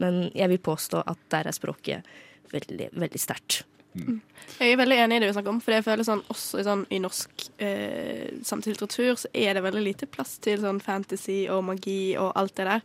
[0.00, 2.14] Men jeg vil påstå at der er språket
[2.52, 3.62] veldig, veldig sterkt.
[3.94, 6.64] Jeg er veldig enig i det vi snakker om, for jeg føler sånn, også i
[6.66, 11.62] sånn, i norsk eh, samtidslitteratur så er det veldig lite plass til sånn fantasy og
[11.68, 12.82] magi og alt det der.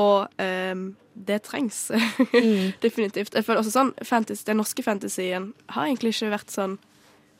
[0.00, 0.74] Og eh,
[1.14, 1.90] det trengs.
[2.86, 3.34] Definitivt.
[3.36, 6.78] Jeg føler også sånn fantasy, Den norske fantasien har egentlig ikke vært sånn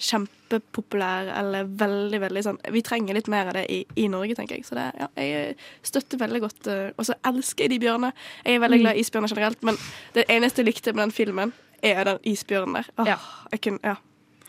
[0.01, 4.57] kjempepopulær eller veldig, veldig sånn Vi trenger litt mer av det i, i Norge, tenker
[4.57, 4.65] jeg.
[4.69, 8.13] Så det, ja, jeg støtter veldig godt eh, Og så elsker jeg de bjørnene.
[8.45, 8.85] Jeg er veldig Mm.
[8.87, 9.77] glad i isbjørner generelt, men
[10.17, 12.91] det eneste jeg likte med den filmen, er den isbjørnen der.
[13.01, 13.11] Åh,
[13.53, 13.97] jeg, kunne, ja.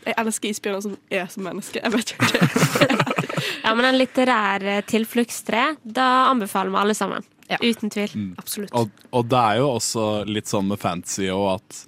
[0.05, 1.83] jeg elsker isbjørner som er som mennesker.
[1.83, 3.07] Jeg vet ikke.
[3.61, 7.25] Ja, men en litterær tilfluktstre, da anbefaler vi alle sammen.
[7.61, 8.13] Uten tvil.
[8.39, 8.73] Absolutt.
[8.77, 11.81] Og, og det er jo også litt sånn med fantasy og at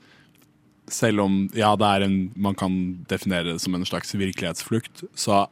[0.91, 2.73] selv om ja, det er en, man kan
[3.10, 5.45] definere det som en slags virkelighetsflukt, så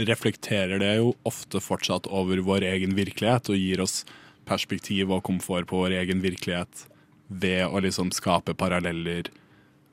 [0.00, 4.02] reflekterer det jo ofte fortsatt over vår egen virkelighet og gir oss
[4.48, 6.86] perspektiv og komfort på vår egen virkelighet
[7.30, 9.28] ved å liksom skape paralleller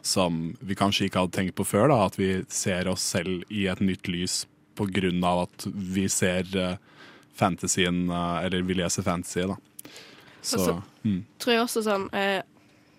[0.01, 1.89] som vi kanskje ikke hadde tenkt på før.
[1.91, 4.45] da, At vi ser oss selv i et nytt lys
[4.77, 6.75] på grunn av at vi ser eh,
[7.37, 9.41] fantasien, eh, eller vi leser fantasy.
[9.49, 9.57] da.
[10.41, 11.23] Så, så mm.
[11.41, 12.41] Tror jeg også sånn eh,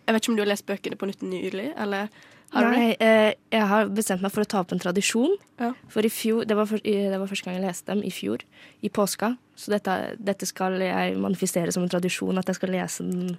[0.09, 2.09] Jeg vet ikke om du har lest bøkene på nytt nylig, eller
[2.53, 3.05] har du Nei, det?
[3.05, 5.35] eh, jeg har bestemt meg for å ta opp en tradisjon.
[5.61, 5.75] Ja.
[5.93, 8.13] For i fjor, det var, for, i- det var første gang jeg leste dem, i
[8.15, 8.41] fjor,
[8.81, 9.35] i påska.
[9.55, 13.35] Så dette, dette skal jeg manifestere som en tradisjon, at jeg skal lese den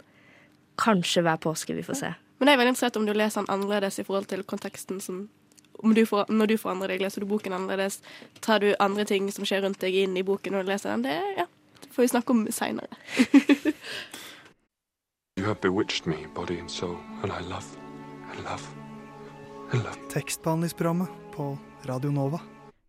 [0.80, 1.76] kanskje hver påske.
[1.76, 2.14] Vi får se.
[2.40, 5.28] Men det er veldig interessant om du leser den annerledes i forhold til konteksten som
[5.80, 8.02] om du får, Når du forandrer deg, leser du boken annerledes?
[8.42, 11.06] Tar du andre ting som skjer rundt deg, inn i boken når du leser den?
[11.08, 11.46] Det, ja,
[11.80, 12.88] det får vi snakke om seinere.
[15.40, 17.64] You have bewitched me, body and soul, and I love,
[18.28, 18.68] I love,
[19.72, 19.96] I love.
[20.12, 22.42] Tekstbehandlingsprogrammet på Radio Nova.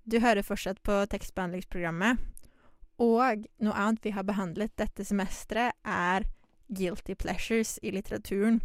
[0.02, 2.18] Du hører fortsatt på tekstbehandlingsprogrammet.
[2.98, 6.26] Og noe annet vi har behandlet dette semesteret, er
[6.74, 8.60] guilty pleasures i litteraturen.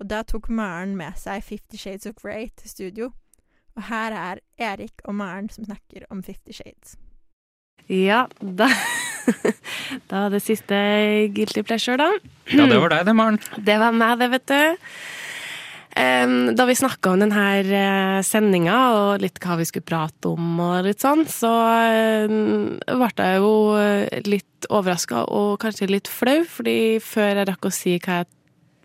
[0.00, 3.10] Og da tok Maren med seg Fifty Shades of Grey til studio.
[3.76, 6.96] Og her er Erik og Maren som snakker om Fifty Shades.
[7.88, 8.70] Ja, da
[10.10, 10.74] Da det siste
[11.34, 12.08] Guilty Pleasure, da.
[12.50, 13.38] Ja, det var deg det, Maren.
[13.66, 14.86] Det var meg, det, vet du.
[15.90, 20.86] Da vi snakka om denne uh, sendinga og litt hva vi skulle prate om og
[20.86, 21.50] litt sånn, så
[21.90, 27.66] em, ble jeg jo eh, litt overraska og kanskje litt flau, fordi før jeg rakk
[27.66, 28.30] å si hva jeg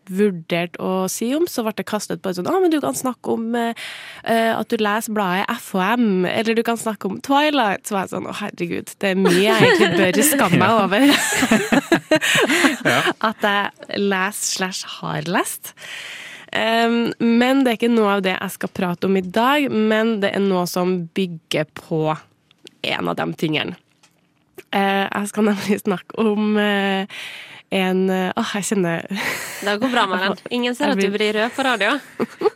[0.05, 3.35] vurderte å si om, så ble det kastet på et ah, men du kan snakke
[3.35, 3.85] om eh,
[4.23, 7.85] eh, at du leser bladet FHM, eller du kan snakke om Twilight.
[7.87, 11.01] Så var jeg sånn Å, herregud, det er mye jeg egentlig bør skamme meg over.
[13.29, 15.73] At jeg leser slash har lest.
[16.55, 20.19] Um, men det er ikke noe av det jeg skal prate om i dag, men
[20.23, 22.05] det er noe som bygger på
[22.85, 23.75] en av de tingene.
[24.75, 27.19] Eh, jeg skal nemlig snakke om eh,
[27.75, 31.65] en eh, Åh, jeg kjenner Det går bra, Maren.Ingen ser at du blir rød på
[31.65, 31.95] radio.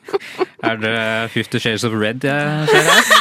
[0.69, 0.95] Er det
[1.31, 3.11] Fifty Shades of Red jeg ser her?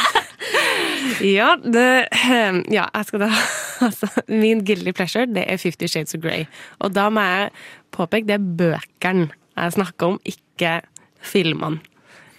[1.19, 3.29] Ja, det, ehm, ja, jeg skal da
[3.87, 6.45] altså, Min guilty pleasure, det er Fifty Shades of Grey.
[6.79, 7.49] Og da må jeg
[7.95, 9.27] påpeke det er bøkene
[9.65, 10.79] jeg snakker om, ikke
[11.19, 11.81] filmene.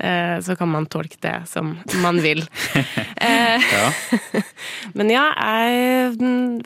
[0.00, 2.40] Eh, så kan man tolke det som man vil.
[3.20, 3.90] ja.
[4.96, 6.62] Men ja, jeg mm,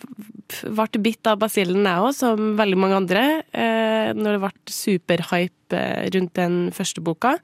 [0.77, 5.81] ble bitt av basillen, jeg òg, som veldig mange andre, eh, når det ble superhype
[5.81, 7.35] eh, rundt den første boka.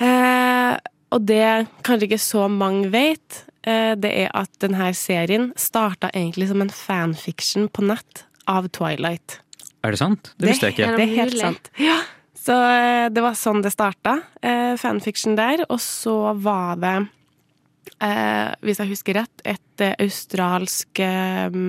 [0.00, 0.78] Eh,
[1.10, 6.46] og det kanskje ikke så mange vet, eh, det er at denne serien starta egentlig
[6.52, 9.40] som en fanfiction på nett av Twilight.
[9.84, 10.32] Er det sant?
[10.36, 10.90] Det visste jeg ikke.
[10.98, 11.70] Det er helt sant.
[11.80, 11.98] Ja.
[12.40, 15.64] Så eh, det var sånn det starta, eh, fanfiction der.
[15.68, 16.94] Og så var det,
[18.00, 21.60] eh, hvis jeg husker rett, et australsk eh,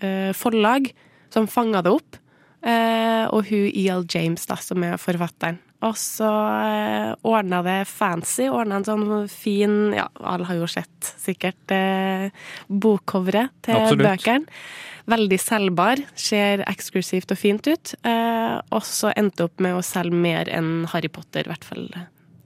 [0.00, 0.90] eh, forlag
[1.30, 2.18] som fanga det opp.
[2.60, 4.04] Eh, og hun E.L.
[4.10, 5.58] James, da, som er forfatteren.
[5.86, 8.50] Og så eh, ordna det fancy.
[8.52, 12.26] Ordna en sånn fin Ja, alle har jo sett sikkert eh,
[12.68, 14.04] bokcoveret til Absolutt.
[14.10, 14.60] bøkene.
[15.08, 16.02] Veldig selgbar.
[16.18, 17.94] Ser eksklusivt og fint ut.
[18.04, 21.86] Eh, og så endte opp med å selge mer enn Harry Potter, i hvert fall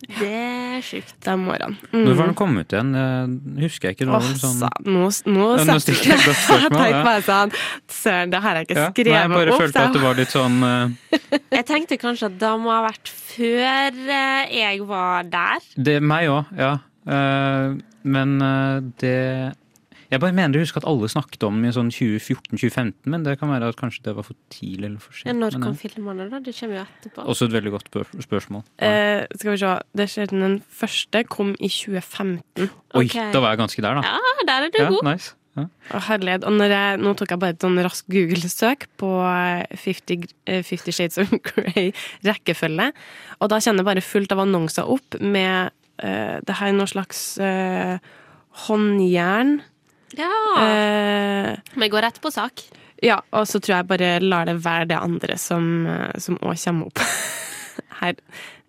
[0.04, 1.14] Det er sjukt.
[1.24, 1.78] De årene.
[1.94, 2.90] Når var den kommet ut igjen?
[3.62, 4.08] Husker jeg ikke.
[4.10, 4.60] Noe, Åh, sånn...
[4.84, 7.54] nå, nå, Ja, nå setter- jeg tenkte bare sånn
[7.88, 9.62] Søren, det har jeg ikke Ja, skrevet nei, jeg bare opp.
[9.64, 11.16] følte at det var litt sånn uh...
[11.56, 15.64] Jeg tenkte kanskje at det må ha vært før eh, jeg var der.
[15.88, 16.74] Det er meg òg, ja.
[17.08, 19.16] Uh, men uh, det
[20.14, 23.50] Jeg bare mener å huske at alle snakket om i sånn 2014-2015, men det kan
[23.50, 26.26] være at kanskje det var for tidlig eller for Ja, når men, kom eh, filmene,
[26.30, 26.38] da?
[26.44, 27.24] Det kommer jo etterpå.
[27.34, 28.62] Også et veldig godt spør spørsmål.
[28.78, 29.72] Eh, skal vi se.
[29.98, 32.70] Det skjer Den første kom i 2015.
[33.00, 34.14] Oi, da var jeg ganske der, da.
[34.14, 35.10] Ja, der er du Ja, god.
[35.10, 35.34] nice.
[35.54, 35.66] Ja.
[36.08, 36.46] Herlighet.
[36.46, 40.62] Og når jeg, nå tok jeg bare et sånn raskt Google-søk på eh, 50, eh,
[40.66, 41.92] 50 Shades of Grey
[42.26, 42.90] rekkefølge,
[43.40, 47.22] og da kjenner jeg bare fullt av annonser opp med uh, det her noe slags
[47.42, 47.98] uh,
[48.66, 49.58] håndjern.
[50.18, 50.30] Ja.
[50.64, 52.62] Eh, går rett på sak.
[53.02, 56.86] ja, og så tror jeg bare lar det være det andre som eh, òg kommer
[56.88, 56.98] opp
[58.00, 58.14] her.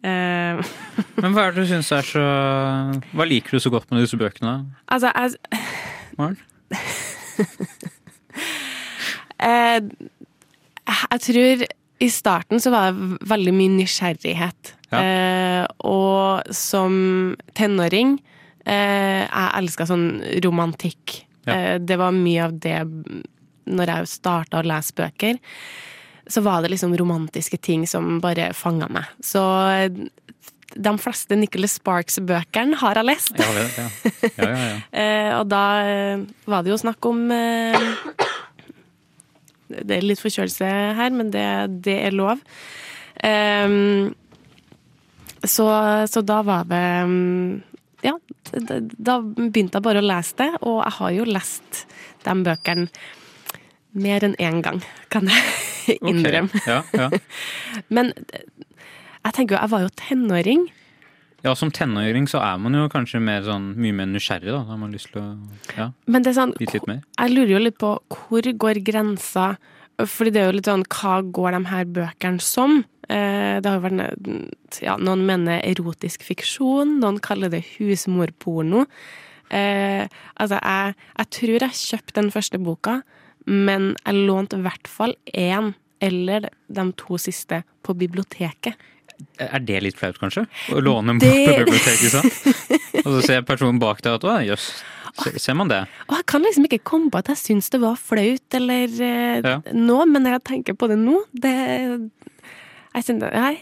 [0.05, 0.59] Eh,
[1.23, 2.25] Men hva er det du syns er så
[3.15, 4.57] Hva liker du så godt med disse bøkene?
[4.87, 5.61] altså, jeg
[6.17, 6.37] Maren?
[9.45, 9.81] Eh,
[11.11, 11.63] jeg tror
[12.05, 14.71] i starten så var det veldig mye nysgjerrighet.
[14.95, 16.95] Eh, og som
[17.57, 18.13] tenåring
[18.63, 20.07] eh, Jeg elska sånn
[20.45, 21.17] romantikk.
[21.53, 22.79] Eh, det var mye av det
[23.65, 25.39] når jeg starta å lese bøker.
[26.29, 29.05] Så var det liksom romantiske ting som bare fanga meg.
[29.23, 29.89] Så eh,
[30.75, 33.35] de fleste Nicholas Sparks-bøkene har jeg lest.
[33.39, 33.87] Ja, det, ja.
[34.23, 34.79] Ja, ja, ja.
[35.05, 35.65] Eh, og da
[36.49, 37.27] var det jo snakk om
[39.65, 41.47] Det er litt forkjølelse her, men det,
[41.85, 42.41] det er lov.
[43.25, 44.13] Um,
[45.47, 45.67] så,
[46.09, 47.61] så da var det mm,
[48.03, 48.13] Ja,
[48.51, 51.85] da, begynte jeg bare å lese det, og jeg har jo lest
[52.25, 52.87] de bøkene
[53.95, 54.81] mer enn én gang,
[55.13, 55.43] kan jeg
[56.01, 56.49] innrømme.
[56.51, 56.63] innrømme.
[56.67, 57.09] Ja, ja.
[57.95, 60.65] Men jeg tenker jo, jeg var jo tenåring.
[61.45, 64.59] ja, som tenåring så er man jo kanskje mer sånn, mye mer nysgjerrig, da.
[64.65, 65.29] Da har man lyst til å
[65.77, 66.53] ja, Men det er sånn.
[66.59, 69.55] Jeg lurer jo litt på hvor går grensa
[70.01, 72.81] Fordi det er jo litt sånn Hva går de her bøkene som?
[73.07, 78.85] Eh, det har jo vært ja, Noen mener erotisk fiksjon, noen kaller det husmorporno.
[79.53, 80.07] Eh,
[80.41, 82.97] altså, jeg, jeg tror jeg kjøpte den første boka,
[83.45, 88.75] men jeg lånte i hvert fall én eller de to siste på biblioteket.
[89.39, 90.43] Er det litt flaut, kanskje?
[90.75, 92.27] Å låne en bok på biblioteket, sånn?
[93.05, 95.04] Og så ser personen bak deg at å, jøss, se-
[95.39, 95.81] ser man det?
[96.09, 99.39] Og jeg kan liksom ikke komme på at jeg syns det var flaut eller eh,
[99.45, 99.59] Ja.
[99.71, 101.55] nå, men når jeg tenker på det nå det,
[102.95, 103.55] Jeg synes, Nei.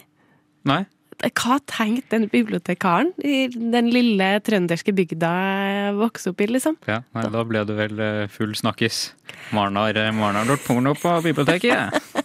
[0.64, 0.84] Nei?
[1.24, 6.76] Hva tenkte den bibliotekaren i den lille trønderske bygda jeg vokste opp i, liksom?
[6.90, 9.12] Ja, nei, da ble det vel eh, full snakkis.
[9.54, 11.94] Maren har, gjort lånt porno på biblioteket.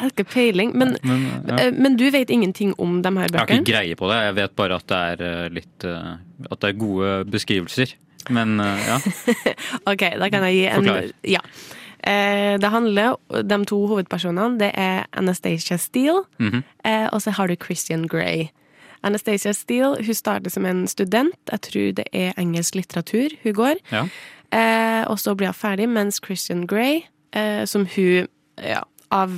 [0.00, 0.72] Har ikke peiling.
[0.76, 1.58] Men, Men, ja.
[1.66, 3.38] eh, men du vet ingenting om de her bøkene?
[3.38, 4.18] Jeg har ikke greie på det.
[4.24, 6.12] Jeg vet bare at det er eh, litt eh,
[6.50, 7.96] At det er gode beskrivelser.
[8.34, 8.98] Men ja.
[9.92, 11.10] Ok, da kan jeg gi en Forklar.
[11.22, 11.42] Ja.
[12.06, 17.08] Det handler De to hovedpersonene det er Anastacia Steele, mm -hmm.
[17.12, 18.48] og så har du Christian Grey.
[19.02, 21.34] Anastacia Steele hun starter som en student.
[21.50, 23.74] Jeg tror det er engelsk litteratur hun går.
[23.92, 24.06] ja.
[24.54, 27.02] Eh, og så blir hun ferdig, mens Christian Grey,
[27.34, 28.28] eh, som hun
[28.62, 28.82] ja,
[29.14, 29.30] av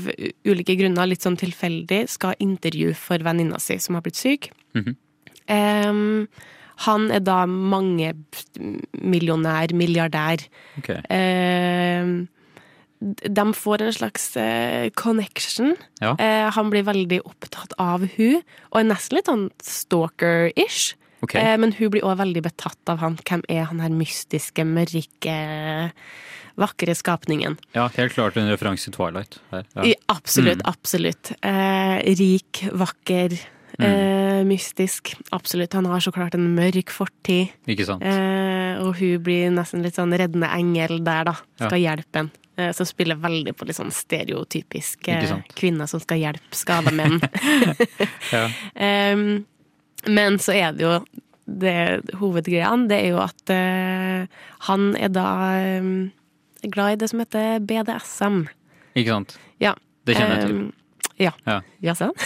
[0.48, 4.42] ulike grunner, litt sånn tilfeldig, skal intervjue for venninna si som har blitt syk.
[4.74, 4.92] Mhm.
[5.48, 6.28] Em,
[6.84, 10.38] han er da mangemillionær, milliardær.
[10.78, 11.00] Okay.
[11.10, 12.28] Em,
[13.00, 15.76] de får en slags eh, connection.
[16.02, 16.14] Ja.
[16.18, 20.94] Eh, han blir veldig opptatt av hun, og er nesten litt sånn stalker-ish.
[21.22, 21.34] Ok.
[21.34, 23.16] Eh, men hun blir òg veldig betatt av han.
[23.26, 25.36] Hvem er han her mystiske, mørke,
[26.58, 27.56] vakre skapningen?
[27.74, 29.64] ja, helt klart en referanse til Twilight her.
[29.76, 29.94] Ja.
[30.08, 30.72] Absolutt, Mm.
[30.72, 31.32] absolutt.
[31.42, 33.38] Eh, rik, vakker,
[33.78, 33.84] Mm.
[33.84, 35.14] eh, mystisk.
[35.32, 35.72] Absolutt.
[35.74, 37.50] Han har så klart en mørk fortid.
[37.66, 38.02] Ikke sant?
[38.02, 41.34] Eh, og hun blir nesten litt sånn reddende engel der, da.
[41.56, 42.30] Skal hjelpe en.
[42.56, 46.90] Eh, som spiller veldig på litt sånn stereotypisk Ikke eh, kvinne som skal hjelpe skada
[46.90, 47.20] menn.
[48.32, 48.48] Ja.
[48.74, 49.46] Em,
[50.06, 50.94] men så er det jo
[51.48, 51.76] det
[52.20, 55.28] hovedgreia, det er jo at uh, han er da
[55.80, 56.10] um,
[56.68, 58.42] glad i det som heter BDSM.
[58.98, 59.38] Ikke sant?
[59.62, 59.74] Ja.
[60.08, 60.58] Det kjenner jeg til.
[60.58, 60.72] Um,
[61.18, 61.32] ja.
[61.48, 61.60] Ja.
[61.84, 62.12] Jaså?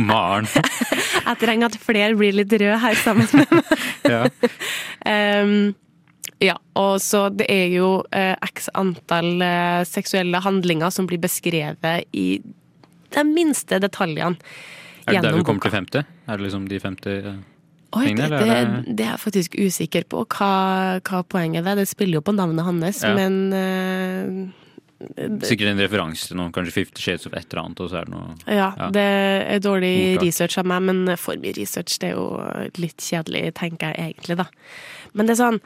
[0.00, 0.48] Maren.
[1.30, 3.64] Jeg trenger at flere blir litt røde her sammen med meg.
[4.10, 4.24] Ja.
[5.06, 5.74] Um,
[6.42, 12.08] ja, og så det er jo eh, x antall eh, seksuelle handlinger som blir beskrevet
[12.16, 12.40] i
[13.12, 14.40] de minste detaljene.
[15.16, 15.70] Er det der du kommer boka.
[15.70, 16.04] til 50?
[16.28, 17.34] Er det liksom de 50 eh,
[17.92, 18.28] Oi, tingene?
[18.30, 20.50] det, det, det er jeg faktisk usikker på hva,
[21.02, 21.74] hva poenget er.
[21.80, 23.14] Det spiller jo på navnet hans, Ja.
[23.18, 24.56] men eh,
[25.00, 28.04] Sikkert en referanse til noe, kanskje Fifty Shades of et eller annet, og så er
[28.04, 29.00] det noe Ja, det
[29.54, 30.26] er dårlig Oklart.
[30.26, 32.26] research av meg, men for mye research det er jo
[32.76, 34.44] litt kjedelig, tenker jeg egentlig, da.
[35.16, 35.60] Men det er sånn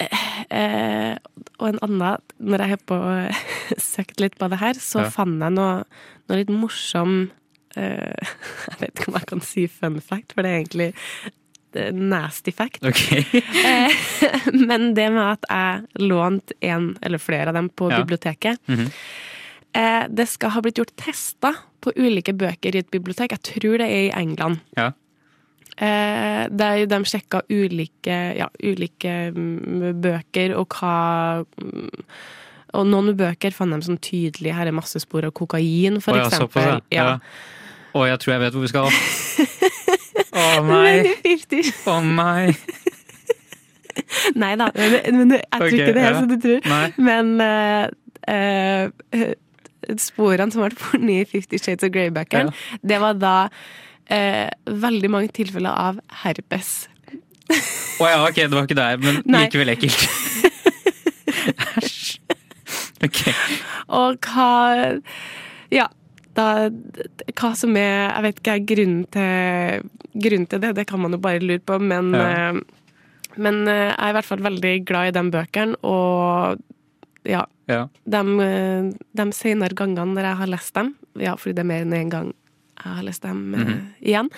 [0.00, 0.24] eh,
[0.56, 1.18] eh,
[1.60, 2.98] Og en annen, når jeg har på
[3.92, 5.10] søkt litt på det her, så Ja.
[5.20, 5.84] fant jeg noe,
[6.30, 7.30] noe litt morsom
[7.76, 8.32] eh,
[8.70, 10.92] Jeg vet ikke om jeg kan si fun fact, for det er egentlig
[11.92, 12.84] nasty fact.
[12.84, 13.12] Ok.
[13.64, 13.90] Eh,
[14.68, 18.02] Men det med at jeg lånte en eller flere av dem på Ja.
[18.02, 18.90] biblioteket mm -hmm.
[20.08, 23.30] Det skal ha blitt gjort tester på ulike bøker i et bibliotek.
[23.32, 24.60] Jeg tror det er i England.
[24.76, 24.92] Ja.
[25.78, 31.88] Eh, der de sjekka ulike, ja, ulike mm, bøker og hva mm,
[32.74, 36.16] Og noen bøker fant de sånn tydelig her er masse spor av kokain, for Å,
[36.16, 36.80] ja, såpass, eksempel.
[36.90, 37.04] ja.
[37.04, 37.18] Ja.
[37.92, 38.88] Å, jeg tror jeg vet hvor vi skal.
[40.42, 41.12] Å nei.
[41.92, 42.54] Å nei.
[44.38, 46.20] Nei da, men, men jeg tror okay, ikke det er ja.
[46.20, 46.68] som du tror.
[46.72, 46.86] Nei.
[47.04, 47.84] Men uh,
[48.32, 52.80] uh, sporene som ble funnet i Fifty Shades of Greybackeren, ja.
[52.92, 54.48] det var da uh,
[54.86, 56.74] veldig mange tilfeller av herpes.
[57.52, 59.46] Å ja, ok, det var ikke der, men Nei.
[59.46, 60.06] likevel ekkelt.
[61.82, 62.20] Æsj.
[63.02, 63.24] Ok.
[63.92, 64.50] Og hva
[65.72, 65.88] Ja,
[66.34, 66.70] da
[67.36, 71.20] Hva som er Jeg vet ikke, grunnen til, grunnen til det, det kan man jo
[71.22, 72.28] bare lure på, men Ja.
[72.52, 72.60] eh,
[73.36, 76.60] Men eh, jeg er i hvert fall veldig glad i de bøkene, og
[77.24, 77.46] ja.
[77.66, 77.86] Ja.
[78.04, 81.86] De, eh, de senere gangene når jeg har lest dem, ja, fordi det er mer
[81.86, 82.32] enn én gang
[82.82, 83.80] jeg har lest dem mm -hmm.
[84.00, 84.28] igjen,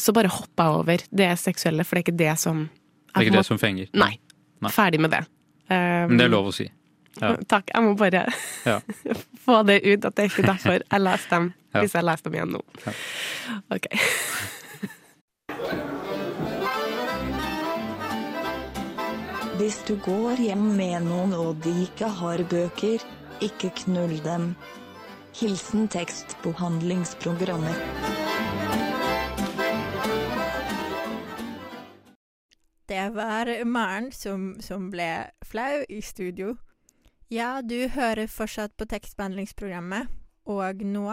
[0.00, 2.68] så bare hopper jeg over det seksuelle, for det er ikke det som
[3.14, 3.88] Det er ikke det som fenger?
[3.94, 4.18] Nei.
[4.60, 4.70] Nei.
[4.70, 5.24] Ferdig med det.
[5.70, 6.68] Um, Men det er lov å si.
[7.20, 7.34] Ja.
[7.48, 7.70] Takk.
[7.74, 8.24] Jeg må bare
[8.66, 8.78] Ja.
[9.46, 11.80] få det ut at det er ikke derfor jeg leser dem, Ja.
[11.80, 12.62] hvis jeg leser dem igjen nå.
[13.70, 13.86] Ok.
[19.58, 23.02] Hvis du går hjem med noen og de ikke har bøker,
[23.44, 24.48] ikke knull dem.
[25.38, 27.78] Hilsen tekstbehandlingsprogrammet.
[32.88, 35.08] Det var Maren som, som ble
[35.46, 36.56] flau i studio.
[37.32, 40.10] Ja, du hører fortsatt på tekstbehandlingsprogrammet,
[40.52, 41.06] og nå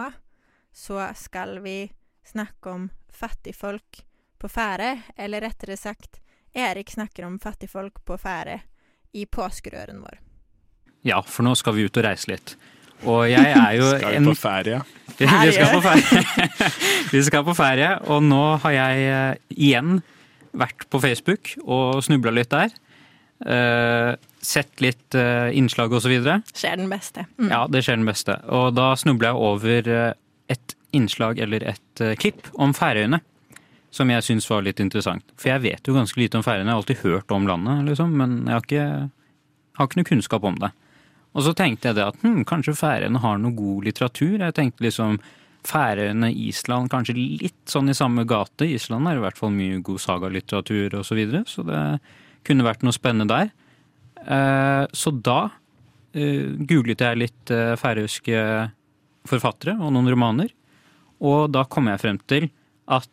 [0.76, 1.94] så skal vi
[2.28, 4.02] snakke om fattigfolk
[4.36, 6.18] på ferde, eller rettere sagt,
[6.52, 8.58] Erik snakker om fattigfolk på ferde
[9.16, 10.18] i påskerøren vår.
[11.08, 12.52] Ja, for nå skal vi ut og reise litt.
[13.08, 14.82] Og jeg er jo Skal vi på ferie?
[15.20, 16.68] Vi skal på ferie.
[17.12, 19.98] vi skal på ferie, og nå har jeg eh, igjen
[20.52, 22.72] vært på Facebook og snubla litt der.
[23.46, 26.40] Eh, sett litt eh, innslag videre.
[26.52, 27.24] Skjer den beste.
[27.38, 27.48] Mm.
[27.48, 28.36] Ja, det skjer den beste.
[28.52, 30.12] Og da snubla jeg over eh,
[30.52, 33.22] et innslag eller et klipp om Færøyene.
[33.90, 35.24] Som jeg syns var litt interessant.
[35.40, 36.68] For jeg vet jo ganske lite om Færøyene.
[36.68, 38.86] Jeg har alltid hørt om landet, liksom, men jeg har ikke,
[39.78, 40.70] har ikke noe kunnskap om det.
[41.30, 44.36] Og så tenkte jeg det at hm, kanskje Færøyene har noe god litteratur.
[44.38, 45.18] Jeg tenkte liksom
[45.66, 48.68] Færøyene, Island, kanskje litt sånn i samme gate.
[48.68, 51.82] Island er i hvert fall mye god sagalitteratur og så videre, så det
[52.46, 53.50] kunne vært noe spennende der.
[54.26, 55.50] Eh, Så da
[56.14, 58.42] eh, googlet jeg litt eh, færøyske
[59.28, 60.50] forfattere og noen romaner.
[61.20, 62.48] Og da kom jeg frem til
[62.88, 63.08] at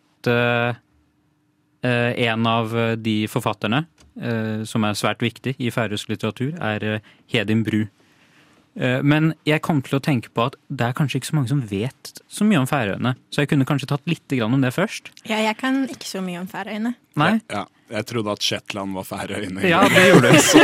[1.88, 2.72] en av
[3.04, 3.84] de forfatterne
[4.20, 7.02] eh, som er svært viktig i færøysk litteratur, er
[7.32, 7.84] Hedin Bru.
[8.76, 11.52] Eh, Men jeg kom til å tenke på at det er kanskje ikke så mange
[11.54, 13.16] som vet så mye om Færøyene.
[13.32, 15.12] Så jeg kunne kanskje tatt litt om det først.
[15.30, 16.96] Ja, jeg kan ikke så mye om Færøyene.
[17.16, 17.32] Nei?
[17.54, 19.62] Ja, jeg trodde at Shetland var Færøyene.
[19.68, 20.40] Ja, det gjorde du.
[20.52, 20.64] så,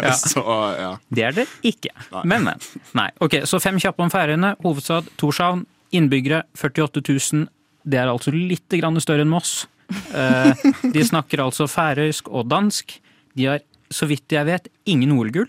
[0.06, 0.12] Ja.
[0.18, 0.42] så
[0.78, 0.90] ja.
[1.14, 1.92] Det er det ikke.
[2.24, 2.64] Men, men.
[2.98, 3.08] Nei.
[3.22, 4.54] Ok, Så fem kjappe om Færøyene.
[4.64, 5.64] Hovedstad Torshavn.
[5.94, 7.46] Innbyggere 48 000.
[7.86, 9.66] Det er altså litt grann større enn Moss.
[10.10, 12.96] Eh, De snakker altså færøysk og dansk.
[13.38, 13.62] De har,
[13.94, 15.46] så vidt jeg vet, ingen OL-gull.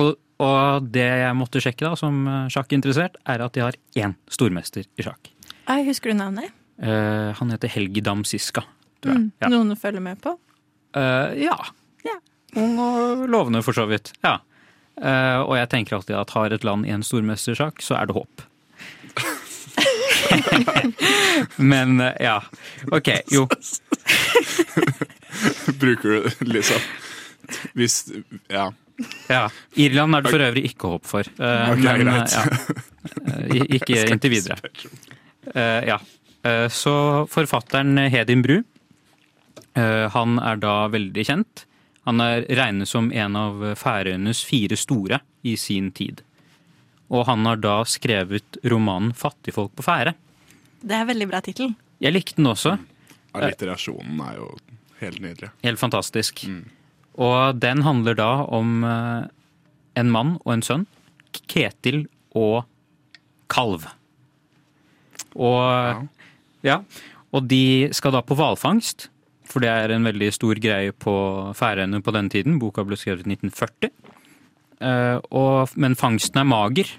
[0.00, 4.16] Og, og det jeg måtte sjekke da, som eh, sjakkinteressert, er at de har én
[4.32, 5.28] stormester i sjakk.
[5.68, 6.54] Jeg husker du navnet?
[6.80, 8.64] Eh, Han heter Helgi Damsiska.
[9.06, 9.30] Mm.
[9.40, 9.48] Ja.
[9.52, 10.30] Noen å følge med på?
[10.96, 11.56] Uh, ja.
[12.58, 14.10] Ung og lovende, for så vidt.
[14.26, 14.40] Ja.
[15.00, 18.34] Uh, og jeg tenker alltid at har et land en stormestersak, så er det håp.
[21.72, 22.38] Men uh, ja.
[22.90, 23.46] Ok, jo.
[25.80, 26.18] Bruker du
[26.50, 26.80] liksom
[27.78, 27.94] Hvis
[28.50, 28.66] Ja.
[29.30, 29.46] Ja.
[29.80, 31.24] Irland er det for øvrig ikke håp for.
[31.40, 32.42] Uh, Ok, men, eh, ja.
[33.78, 34.56] Ikke inntil videre.
[35.54, 35.98] Uh, ja.
[36.44, 36.94] Eh, så
[37.28, 38.62] forfatteren Hedin Bru,
[40.14, 41.64] han er da veldig kjent.
[42.08, 46.22] Han er regnet som en av Færøyenes fire store i sin tid.
[47.10, 50.14] Og han har da skrevet romanen 'Fattigfolk på Fære'.
[50.80, 51.74] Det er veldig bra tittel.
[52.00, 52.78] Jeg likte den også.
[53.34, 54.48] Alliterasjonen er jo
[55.00, 55.50] helt nydelig.
[55.62, 56.46] Helt fantastisk.
[57.20, 59.28] Og den handler da om eh,
[60.00, 60.86] en mann og en sønn.
[61.50, 62.64] Ketil og
[63.50, 63.86] kalv.
[65.34, 66.06] Og,
[66.66, 66.80] ja,
[67.30, 69.08] og de skal da på hvalfangst,
[69.50, 71.12] for det er en veldig stor greie på
[71.58, 72.58] Færøyene på den tiden.
[72.62, 73.90] Boka ble skrevet i 1940.
[74.80, 76.90] Eh, og, men fangsten er mager,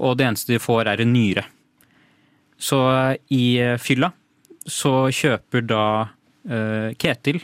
[0.00, 1.46] og det eneste de får, er en nyre.
[2.60, 4.12] Så eh, i eh, fylla
[4.64, 5.86] så kjøper da
[7.00, 7.38] Ketil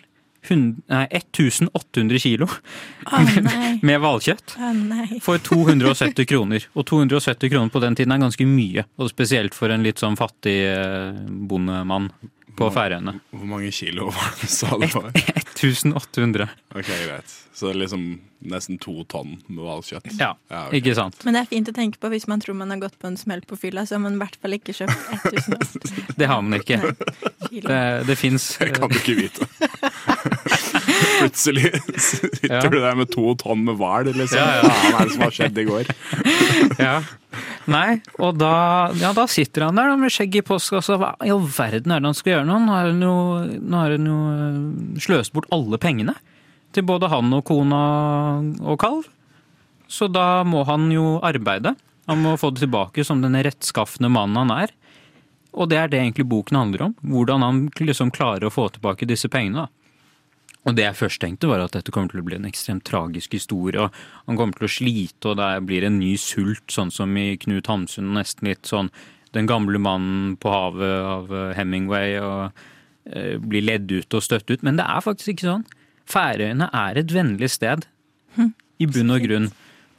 [0.45, 3.71] 100, nei, 1800 kilo oh, nei.
[3.85, 6.67] med hvalkjøtt oh, for 270 kroner.
[6.73, 10.17] Og 270 kroner på den tiden er ganske mye, og spesielt for en litt sånn
[10.21, 10.59] fattig
[11.49, 12.11] bondemann
[12.57, 13.19] på Færøyene.
[13.35, 15.13] Hvor mange kilo var det sa det var?
[15.61, 16.49] 1800.
[16.75, 17.37] Ok, greit.
[17.55, 20.09] Så liksom nesten to tonn med hvalkjøtt.
[20.17, 20.73] Ja, ok.
[20.79, 21.19] ikke sant?
[21.27, 23.19] Men det er fint å tenke på hvis man tror man har gått på en
[23.21, 26.17] smell på fylla, så har man i hvert fall ikke kjøpt 1800.
[26.17, 26.81] Det har man ikke.
[27.51, 29.51] Det, det fins Det kan du ikke vite.
[31.21, 31.71] Plutselig
[32.09, 34.41] sitter du der med to tonn med hval, liksom.
[34.41, 34.71] Ja, ja.
[34.91, 35.91] Hva er det som har skjedd i går?
[36.81, 37.01] Ja.
[37.71, 40.97] Nei, og da, ja, da sitter han der da, med skjegg i postkassa.
[40.99, 42.57] Hva i all verden er det han skal gjøre nå?
[42.97, 44.19] Nå har han jo,
[45.05, 46.17] sløst bort alle pengene
[46.75, 47.81] til både han og kona
[48.65, 49.07] og kalv.
[49.91, 51.75] Så da må han jo arbeide.
[52.11, 54.75] Han må få det tilbake som den rettskaffende mannen han er.
[55.51, 56.97] Og det er det egentlig boken handler om.
[57.03, 59.67] Hvordan han liksom klarer å få tilbake disse pengene.
[59.67, 59.80] da.
[60.69, 63.33] Og det jeg først tenkte var at dette kommer til å bli en ekstremt tragisk
[63.33, 63.81] historie.
[63.81, 63.95] og
[64.27, 67.71] Han kommer til å slite, og det blir en ny sult, sånn som i Knut
[67.71, 68.13] Hamsun.
[68.17, 68.93] Nesten litt sånn
[69.31, 72.17] Den gamle mannen på havet av eh, Hemingway.
[72.19, 72.51] og
[73.07, 74.65] eh, Blir ledd ut og støtt ut.
[74.67, 75.67] Men det er faktisk ikke sånn.
[76.11, 77.87] Færøyene er et vennlig sted.
[78.83, 79.47] I bunn og grunn.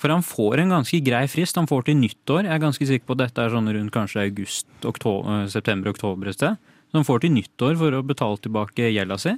[0.01, 1.55] For han får en ganske grei frist.
[1.55, 2.43] Han får til nyttår.
[2.43, 6.35] Jeg er ganske sikker på at dette er sånn rundt kanskje august, oktober, september-oktober et
[6.35, 6.57] sted.
[6.91, 9.37] Så han får til nyttår for å betale tilbake gjelda si.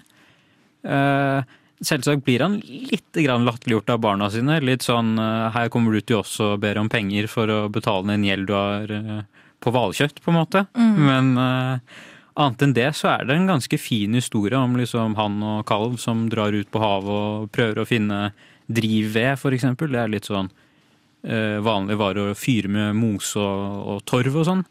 [0.84, 4.62] Eh, Selvsagt blir han litt latterliggjort av barna sine.
[4.64, 8.16] Litt sånn eh, her kommer du til oss og ber om penger for å betale
[8.16, 9.22] en gjeld du har eh,
[9.64, 10.66] på hvalkjøtt, på en måte.
[10.76, 10.96] Mm.
[11.08, 11.28] Men
[12.34, 15.96] annet enn det så er det en ganske fin historie om liksom han og kalv
[16.02, 18.20] som drar ut på havet og prøver å finne
[18.68, 19.92] drivved, eksempel.
[19.94, 20.50] Det er litt sånn
[21.24, 24.66] eh, vanlig vare å fyre med mose og, og torv og sånn.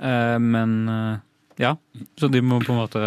[0.00, 1.22] Eh, men eh,
[1.64, 1.74] ja,
[2.18, 3.04] så de må på en måte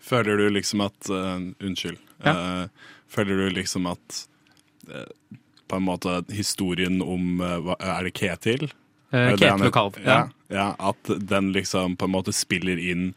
[0.00, 1.98] Føler du liksom at uh, Unnskyld.
[2.24, 2.66] Eh,
[3.08, 4.22] føler du liksom at
[4.88, 5.06] uh,
[5.70, 8.70] på en måte historien om hva- Er det Ketil?
[9.10, 10.24] Det Ketil og Kalv, ja.
[10.50, 10.66] ja.
[10.78, 13.12] At den liksom på en måte spiller inn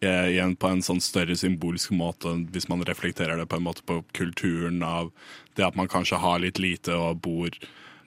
[0.00, 3.98] igjen på en sånn større symbolsk måte, hvis man reflekterer det på en måte på
[4.16, 5.10] kulturen av
[5.58, 7.52] det at man kanskje har litt lite og bor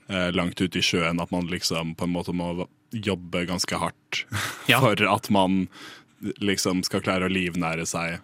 [0.09, 4.23] langt ute i sjøen, at man liksom på en måte må jobbe ganske hardt
[4.67, 4.79] Ja.
[4.83, 5.67] for at man
[6.41, 8.21] liksom skal klare å livnære seg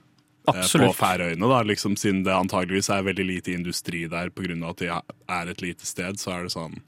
[0.49, 0.93] Absolutt.
[0.93, 0.99] på.
[1.03, 4.55] Færøyene, da, liksom, siden det antageligvis er veldig lite industri der pga.
[4.69, 6.81] at de er et lite sted, så er det sånn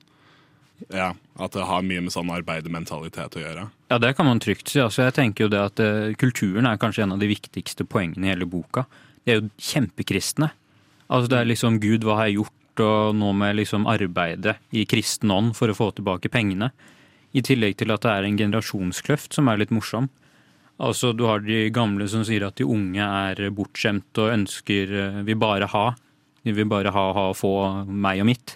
[0.90, 3.68] ja, At det har mye med sånn arbeidermentalitet å gjøre.
[3.92, 4.80] Ja, det kan man trygt si.
[4.82, 8.26] Altså, jeg tenker jo det at uh, Kulturen er kanskje en av de viktigste poengene
[8.26, 8.88] i hele boka.
[9.22, 10.50] De er jo kjempekristne.
[11.06, 14.56] Altså, det er liksom Gud, hva har jeg gjort, og nå må jeg liksom arbeide
[14.74, 16.72] i kristen ånd for å få tilbake pengene.
[17.38, 20.10] I tillegg til at det er en generasjonskløft som er litt morsom.
[20.82, 25.22] Altså, Du har de gamle som sier at de unge er bortskjemt og ønsker eh,
[25.28, 25.86] vil bare ha.
[26.42, 27.54] De vil bare ha, ha, få
[27.86, 28.56] meg og mitt.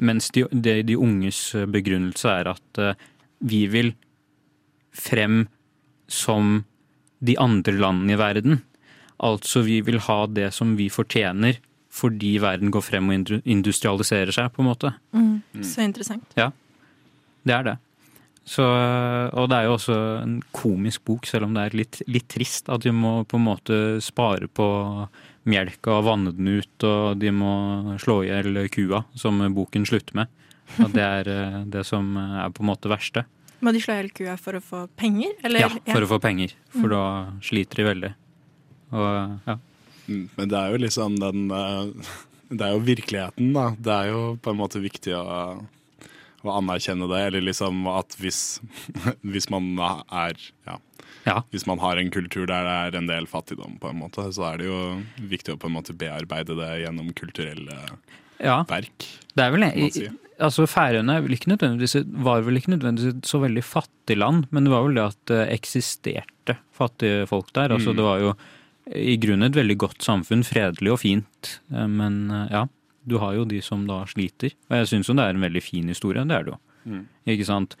[0.00, 2.94] Mens de, de, de unges begrunnelse er at uh,
[3.44, 3.90] vi vil
[4.96, 5.42] frem
[6.08, 6.62] som
[7.20, 8.62] de andre landene i verden.
[9.20, 14.52] Altså vi vil ha det som vi fortjener fordi verden går frem og industrialiserer seg,
[14.54, 14.92] på en måte.
[15.10, 15.64] Mm.
[15.66, 16.36] Så interessant.
[16.38, 16.52] Ja,
[17.42, 17.76] det er det.
[18.46, 22.26] Så, og det er jo også en komisk bok, selv om det er litt, litt
[22.32, 24.66] trist at de må på en måte spare på
[25.50, 27.52] melka og vanne den ut, og de må
[28.02, 30.32] slå i hjel kua, som boken slutter med.
[30.80, 33.24] At det er eh, det som er på en måte verste.
[33.60, 35.32] Må de slå i hjel kua for å få penger?
[35.44, 36.94] Eller, Ja, for å få penger, for Mm.
[36.94, 37.04] da
[37.42, 38.12] sliter de veldig.
[38.92, 39.56] Og ja.
[40.08, 42.08] Mm, Men det er jo liksom den eh,
[42.50, 43.68] Det er jo virkeligheten, da.
[43.78, 45.62] Det er jo på en måte viktig å,
[46.48, 47.18] å anerkjenne det.
[47.28, 48.60] Eller liksom at hvis,
[49.32, 50.38] hvis man er
[51.26, 54.24] ja, Hvis man har en kultur der det er en del fattigdom, på en måte,
[54.32, 54.78] så er det jo
[55.28, 57.76] viktig å på en måte bearbeide det gjennom kulturelle
[58.40, 58.62] Ja.
[58.64, 59.04] verk.
[59.36, 59.92] Det er vel det.
[59.92, 60.08] si.
[60.40, 61.36] Altså Færøyene var vel
[62.56, 67.26] ikke nødvendigvis så veldig fattig land, men det var vel det at det eksisterte fattige
[67.28, 67.68] folk der.
[67.76, 67.96] Altså Mm.
[68.00, 68.32] Det var jo
[68.96, 71.60] i grunnen et veldig godt samfunn, fredelig og fint.
[71.70, 72.64] Eh, Men eh, ja,
[73.06, 74.52] du har jo de som da sliter.
[74.70, 76.58] Og jeg syns jo det er en veldig fin historie, det er det jo.
[76.90, 77.06] Mm.
[77.26, 77.76] Ikke sant?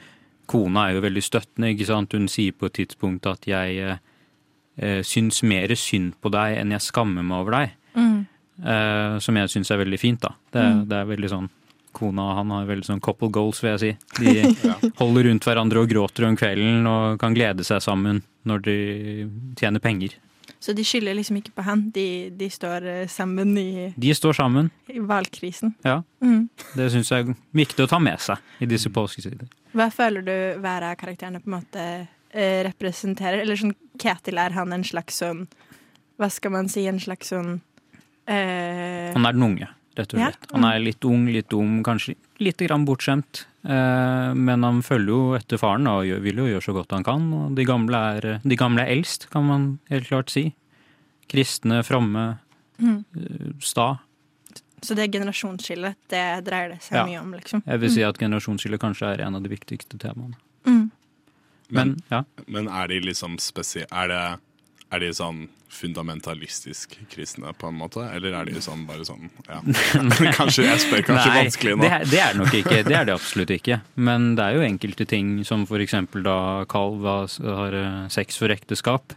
[0.50, 2.12] Kona er jo veldig støttende, ikke sant.
[2.12, 3.98] Hun sier på et tidspunkt at jeg eh,
[4.80, 7.76] eh, syns mer synd på deg enn jeg skammer meg over deg.
[7.94, 8.18] Mm.
[8.64, 10.34] Eh, som jeg syns er veldig fint, da.
[10.52, 10.88] Det, er- Mm.
[10.88, 11.48] det er veldig sånn
[11.92, 13.92] kona og han har veldig sånn couple goals, vil jeg si.
[14.22, 18.76] De holder rundt hverandre og gråter om kvelden og kan glede seg sammen når de
[19.58, 20.14] tjener penger.
[20.58, 24.32] Så de skylder liksom ikke på han, de, de står eh, sammen i, De står
[24.40, 24.70] sammen.
[24.90, 25.74] i valgkrisen.
[25.86, 26.02] Ja.
[26.24, 26.48] Mm.
[26.76, 29.48] Det syns jeg er viktig å ta med seg i disse påsketider.
[29.76, 31.84] Hva føler du hver av karakterene på en måte
[32.32, 33.44] eh, representerer?
[33.44, 35.44] Eller sånn Ketil, er han en slags sånn
[36.18, 36.86] Hva skal man si?
[36.88, 37.60] En slags sånn
[38.26, 40.30] eh, Han er den unge, rett og Ja.
[40.30, 40.50] slett.
[40.52, 43.44] Han er litt ung, litt dum, kanskje litt grann bortskjemt.
[43.64, 47.32] Eh, men han følger jo etter faren og vil jo gjøre så godt han kan.
[47.32, 50.54] Og de gamle er, de gamle er eldst, kan man helt klart si.
[51.28, 52.38] Kristne, fromme,
[52.80, 53.04] mm.
[53.16, 53.98] eh, sta.
[54.82, 57.04] Så det generasjonsskillet, det dreier det seg Ja.
[57.04, 57.62] mye om, liksom?
[57.66, 60.36] Jeg vil si at generasjonsskillet kanskje er en av de viktigste temaene.
[60.64, 60.90] Mm.
[61.70, 62.24] Men, ja.
[62.48, 64.40] Men er de liksom spesielle Er, det,
[64.90, 68.02] er de sånn fundamentalistisk kristne, på en måte?
[68.10, 69.60] Eller er de sånn bare sånn ja.
[70.38, 71.84] Kanskje jeg spør kanskje Nei, vanskelig nå.
[71.84, 72.82] Det, er- det er nok ikke.
[72.88, 73.80] Det er det absolutt ikke.
[73.94, 76.36] Men det er jo enkelte ting som eksempel da
[76.70, 79.14] Kalv har eh, sex for ekteskap.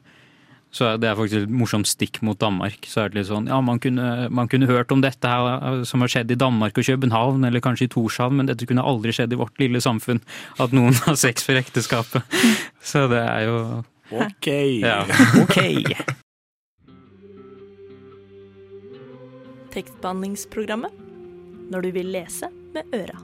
[0.73, 2.87] Så det er faktisk et morsomt stikk mot Danmark.
[2.89, 5.81] Så er det litt sånn, ja, man kunne, man kunne hørt om dette her eh,
[5.89, 9.13] som har skjedd i Danmark og København, eller kanskje i Torshavn, men dette kunne aldri
[9.13, 10.21] skjedd i vårt lille samfunn.
[10.63, 12.25] At noen har sex for ekteskapet.
[12.81, 13.57] Så det er jo
[14.13, 14.47] OK.
[14.83, 15.03] Ja,
[15.41, 15.57] ok.
[19.73, 20.91] Tekstbehandlingsprogrammet.
[21.71, 23.21] Når du vil lese med øra.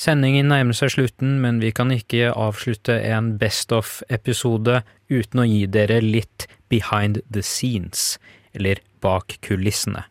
[0.00, 4.78] Sendingen nærmer seg slutten, men vi kan ikke avslutte en Best of-episode
[5.12, 8.14] uten å gi dere litt behind the scenes,
[8.56, 10.06] eller bak kulissene.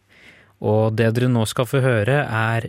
[0.59, 2.67] Og det dere nå skal få høre, er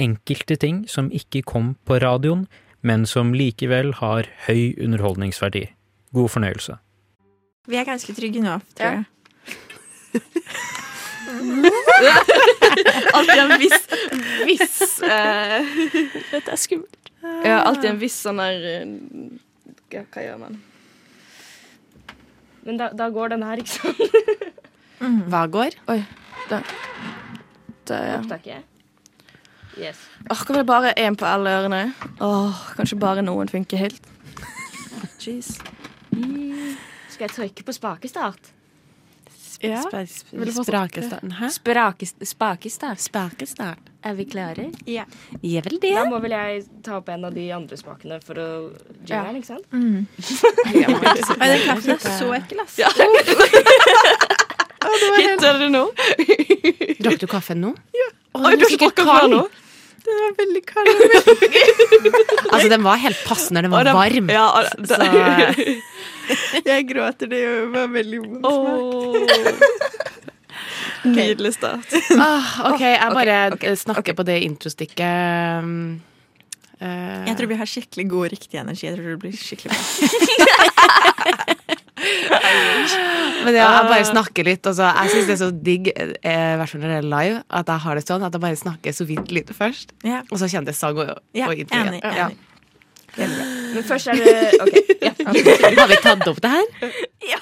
[0.00, 2.46] enkelte ting som ikke kom på radioen,
[2.84, 5.68] men som likevel har høy underholdningsverdi.
[6.14, 6.76] God fornøyelse.
[7.66, 9.04] Vi er ganske trygge nå, tror jeg.
[13.14, 13.86] Alltid en viss,
[14.46, 15.64] viss uh,
[16.30, 17.10] Dette er skummelt.
[17.44, 18.90] Ja, alltid en viss sånn der eh,
[19.94, 20.58] ja, Hva gjør man?
[22.68, 23.96] Men da, da går den her, ikke sant?
[25.32, 25.76] Hva går?
[25.92, 26.02] Oi.
[26.50, 26.60] Da,
[27.90, 28.16] da ja.
[28.20, 28.70] Opptaket?
[29.78, 29.98] Yes.
[30.30, 31.82] Åh, kan vel bare én på alle ørene?
[32.22, 34.04] Åh, kanskje bare noen funker helt.
[35.18, 35.56] Jeez.
[36.14, 36.76] Mm.
[37.10, 38.52] Skal jeg trykke på spakestart?
[39.64, 39.80] Ja.
[40.30, 41.48] Du få Sprakestarten, hæ?
[41.50, 43.00] Sprakest, spakestart.
[43.00, 43.78] Spakestart.
[44.04, 44.66] Er vi klare?
[44.86, 45.04] Ja.
[45.40, 45.92] Gjør vel det.
[45.96, 48.48] Da må vel jeg ta opp en av de andre spakene for å
[49.08, 49.22] Ja.
[49.24, 49.64] jingle, ikke sant?
[49.72, 50.06] Mm.
[50.74, 50.88] ja,
[51.54, 52.76] den kaffen er så ekkel, ass.
[52.78, 52.90] Ja.
[55.18, 55.84] Hitter du det nå?
[57.04, 57.70] Drakk du kaffen nå?
[57.96, 58.08] Ja.
[58.34, 59.30] Å, du har ikke kald.
[59.34, 59.42] nå?
[60.04, 60.88] Den var veldig kald.
[62.54, 63.62] Altså, den var helt passende.
[63.64, 64.28] Den var den- varm.
[64.30, 64.98] ja, og Så
[66.70, 67.40] Jeg gråter, det
[67.72, 68.44] var veldig vondt.
[68.44, 69.84] smak.
[71.04, 71.88] Nydelig start.
[72.16, 75.04] ah, OK, jeg bare okay, okay, snakker på det introstykket.
[76.80, 78.86] Eh, Jeg tror vi har skikkelig god riktig energi.
[78.88, 79.82] Jeg tror det blir skikkelig bra.
[83.44, 84.66] Men ja, jeg bare snakker litt.
[84.66, 86.08] Og jeg syns det er så digg, eh,
[86.54, 88.58] i hvert fall når det er live, at jeg har det sånn at jeg bare
[88.60, 89.92] snakker så vidt litt først.
[90.04, 90.22] yeah.
[90.30, 92.28] Og så kommer det sang og, yeah, og intro Enig, enig, Ja.
[92.28, 92.36] bra.
[93.74, 94.74] Men først er det OK.
[95.04, 95.12] Ja.
[95.78, 96.66] Har vi tatt opp det her?
[97.30, 97.38] Ja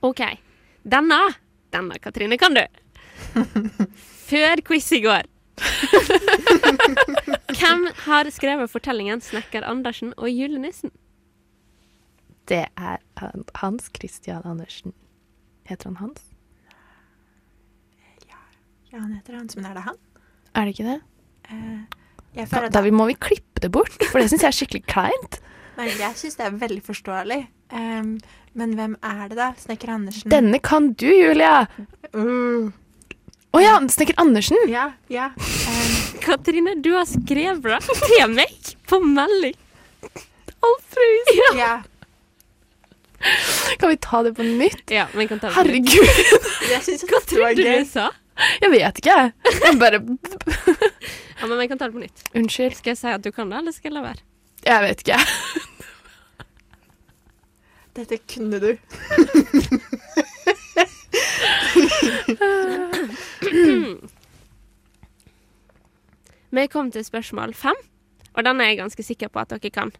[0.00, 0.22] OK.
[0.82, 1.18] Denne,
[1.74, 2.62] denne Katrine, kan du.
[4.30, 5.28] Før quiz i går.
[7.58, 10.94] Hvem har skrevet fortellingen 'Snekker Andersen og julenissen'?
[12.48, 12.98] Det er
[13.60, 14.92] Hans Christian Andersen.
[15.68, 16.22] Heter han Hans?
[18.88, 19.96] Ja, han heter Hans, men er det han?
[20.56, 21.00] Er det ikke det?
[21.50, 21.80] Eh,
[22.38, 24.84] jeg Da, da vi må vi klippe det bort, for det syns jeg er skikkelig
[24.88, 25.40] kleint.
[25.76, 27.42] Nei, jeg syns det er veldig forståelig.
[27.68, 28.14] Um,
[28.56, 29.50] men hvem er det, da?
[29.60, 30.30] Snekker Andersen?
[30.32, 31.66] Denne kan du, Julia!
[32.14, 32.72] Uh.
[33.56, 34.58] Å ja, Snekker Andersen!
[34.68, 35.30] Ja, ja.
[35.38, 39.56] Um, Katrine, du har skrevet det til meg på melding.
[40.68, 41.30] Alfred!
[41.38, 41.52] Ja.
[41.56, 41.72] ja.
[43.80, 44.84] Kan vi ta det på nytt?
[44.92, 45.56] Ja, men vi kan ta det.
[45.56, 46.20] Herregud!
[46.68, 48.10] Jeg Hva trodde du du sa?
[48.62, 49.16] Jeg vet ikke.
[49.64, 50.02] Jeg bare
[51.38, 52.28] Ja, men vi kan ta det på nytt.
[52.36, 52.76] Unnskyld.
[52.78, 54.22] Skal jeg si at du kan det, eller skal jeg la være?
[54.68, 55.18] Jeg vet ikke.
[57.98, 58.70] Dette kunne du.
[66.50, 67.76] Vi kom til spørsmål fem,
[68.34, 69.92] og den er jeg ganske sikker på at dere kan.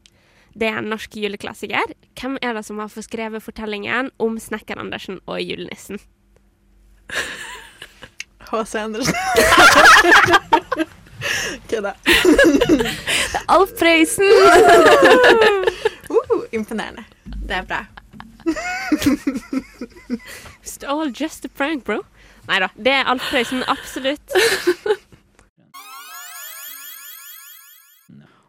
[0.58, 1.92] Det er en norsk juleklassiker.
[2.18, 5.98] Hvem er det som har forskrevet fortellingen om Snekker Andersen og julenissen?
[8.48, 8.74] H.C.
[8.74, 9.14] Andersen.
[11.68, 11.92] Kødda.
[12.02, 14.24] Det er Alf Prøysen!
[16.10, 17.04] uh, imponerende.
[17.24, 17.84] Det er bra.
[20.79, 22.05] It's all just a prank, bro.
[22.47, 24.22] Nei da, det er Alf Prøysen, absolutt.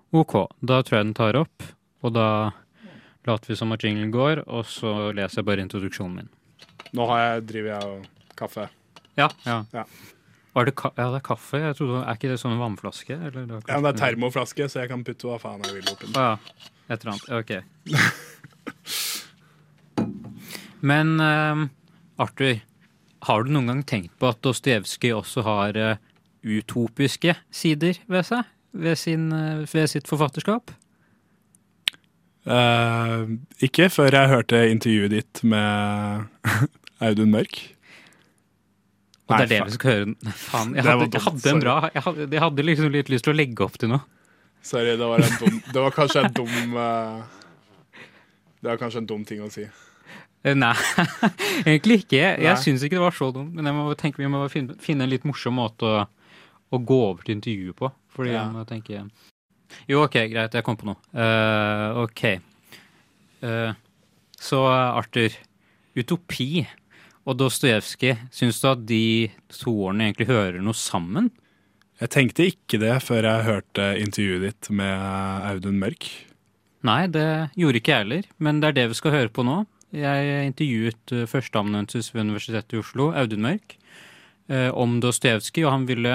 [0.09, 0.33] Ok,
[0.65, 1.65] da tror jeg den tar opp,
[2.01, 2.27] og da
[3.29, 6.29] later vi som at jinglen går, og så leser jeg bare introduksjonen min.
[6.97, 8.65] Nå har jeg, driver jeg og kaffe.
[9.21, 9.59] Ja, ja.
[9.73, 9.83] Ja.
[10.57, 11.61] Var det, ka ja, det er kaffe?
[11.61, 13.19] Jeg trodde, er ikke det sånn vannflaske?
[13.19, 15.93] Eller det Ja, men det er termoflaske, så jeg kan putte hva faen jeg vil
[15.93, 16.17] oppi den.
[16.17, 16.73] Ah, ja.
[16.89, 17.29] Et eller annet.
[17.37, 17.51] Ok.
[20.81, 21.67] Men eh,
[22.19, 22.59] Arthur,
[23.27, 26.01] har du noen gang tenkt på at Dostojevskij også har eh,
[26.43, 28.47] utopiske sider ved seg?
[28.75, 30.73] Ved, sin, eh, ved sitt forfatterskap?
[32.49, 36.23] Uh, ikke før jeg hørte intervjuet ditt med
[37.05, 37.59] Audun Mørk.
[39.29, 40.31] Og det er det vi skal høre.
[40.33, 43.35] Faen, jeg hadde, jeg hadde en bra Jeg hadde, jeg hadde liksom litt lyst til
[43.35, 44.01] å legge opp til noe.
[44.65, 47.21] Sorry, det var, en dum, det var kanskje en dum uh,
[48.59, 49.67] Det var kanskje en dum ting å si.
[50.43, 50.73] Eh, Nei,
[51.67, 52.21] egentlig ikke.
[52.39, 53.51] Jeg, syns ikke det var så dumt.
[53.57, 56.05] Men jeg må tenke, vi må finne, finne en litt morsom måte å,
[56.71, 57.91] å gå over til intervjuet på.
[58.15, 58.45] Fordi Ja.
[58.45, 59.03] jeg må tenke
[59.89, 60.97] Jo, OK, greit, jeg kom på noe.
[61.13, 62.23] Uh, OK.
[63.43, 63.75] Uh,
[64.39, 65.35] så Arthur,
[65.99, 66.63] utopi
[67.29, 71.29] og Dostojevskij, syns du at de to årene egentlig hører noe sammen?
[71.99, 75.03] Jeg tenkte ikke det før jeg hørte intervjuet ditt med
[75.51, 76.07] Audun Mørk.
[76.87, 79.57] Nei, det gjorde ikke jeg heller, men det er det vi skal høre på nå.
[79.95, 83.77] Jeg intervjuet uh, førsteamanuensis ved Universitetet i Oslo, Audun Mørk,
[84.49, 86.13] eh, om Dostojevskij, og han ville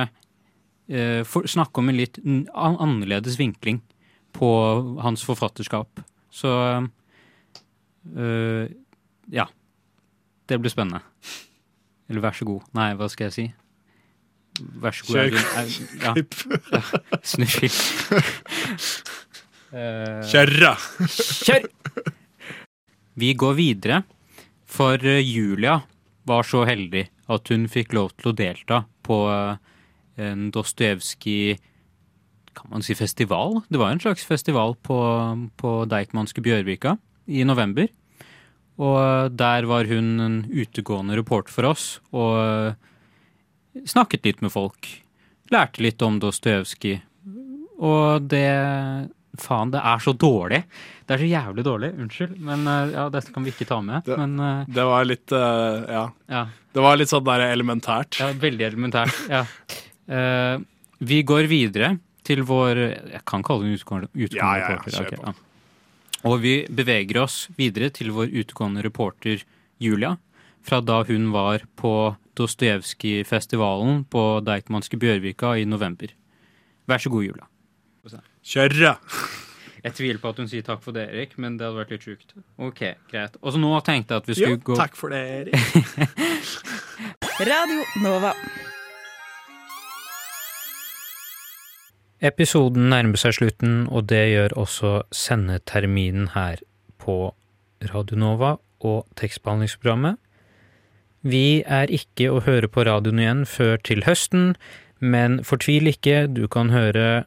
[0.89, 2.19] eh, snakke om en litt
[2.55, 3.81] annerledes vinkling
[4.35, 4.49] på
[5.03, 5.89] hans forfatterskap.
[6.35, 6.51] Så
[8.17, 8.69] eh,
[9.35, 9.47] ja.
[10.47, 11.01] Det blir spennende.
[12.11, 12.63] Eller vær så god.
[12.77, 13.47] Nei, hva skal jeg si?
[14.83, 15.15] Vær så god.
[15.15, 15.31] Kjør.
[15.59, 16.13] Au- Ja.
[16.13, 16.35] klipp.
[16.71, 16.81] ja.
[17.25, 17.75] Snuskipp.
[20.31, 20.77] Kjerra!
[21.09, 21.63] Kjør!
[23.15, 24.03] Vi går videre,
[24.67, 25.81] for eh, Julia
[26.27, 29.61] var så heldig at hun fikk lov til å delta på eh,
[30.25, 31.57] en Dostojevskij
[32.55, 33.65] kan man si festival?
[33.67, 34.97] Det var en slags festival på,
[35.59, 36.97] på Deichmanske Bjørvika
[37.27, 37.89] i november.
[38.83, 42.75] Og eh, der var hun en utegående reporter for oss og
[43.91, 44.91] snakket litt med folk.
[45.55, 46.99] Lærte litt om Dostojevskij.
[47.85, 48.49] Og det
[49.41, 50.61] Faen, det er så dårlig.
[51.05, 51.91] Det er så jævlig dårlig.
[52.05, 52.37] Unnskyld.
[52.47, 54.05] Men eh, ja, dette kan vi ikke ta med.
[54.07, 56.05] Det, men uh, det var litt uh, ja.
[56.31, 56.45] Ja.
[56.75, 58.21] Det var litt sånn der elementært.
[58.23, 59.19] Ja, veldig elementært.
[59.33, 59.45] Ja.
[60.05, 60.63] Uh,
[61.05, 64.97] vi går videre til vår Jeg kan kalle den utegående, utgående Ja, ja, ja, reporter.
[64.97, 65.35] kjør ok, ja.
[66.25, 69.43] Og vi beveger oss videre til vår utegående reporter
[69.83, 70.15] Julia.
[70.65, 76.15] Fra da hun var på Dostojevskij-festivalen på Deichmanske Bjørvika i november.
[76.89, 77.49] Vær så god, Julia.
[78.45, 78.91] Kjør, da!
[79.85, 82.05] Jeg tviler på at hun sier takk for det, Erik, men det hadde vært litt
[82.05, 82.35] sjukt.
[82.61, 83.39] Ok, greit.
[83.41, 85.57] Og så nå tenkte jeg at vi skulle Jo, gå takk for det, Erik.
[87.51, 88.35] Radio Nova.
[92.25, 96.61] Episoden nærmer seg slutten, og det gjør også sendeterminen her
[97.01, 97.35] på
[97.93, 100.21] Radio Nova og tekstbehandlingsprogrammet.
[101.25, 104.53] Vi er ikke å høre på radioen igjen før til høsten,
[105.01, 107.25] men fortvil ikke, du kan høre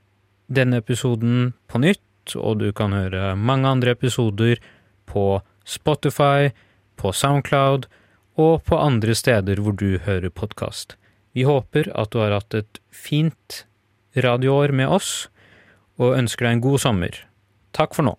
[0.48, 4.60] denne episoden på nytt, og du kan høre mange andre episoder
[5.08, 6.52] på Spotify,
[6.98, 7.88] på Soundcloud
[8.38, 10.98] og på andre steder hvor du hører podkast.
[11.36, 13.64] Vi håper at du har hatt et fint
[14.18, 15.28] radioår med oss,
[15.98, 17.20] og ønsker deg en god sommer.
[17.78, 18.18] Takk for nå.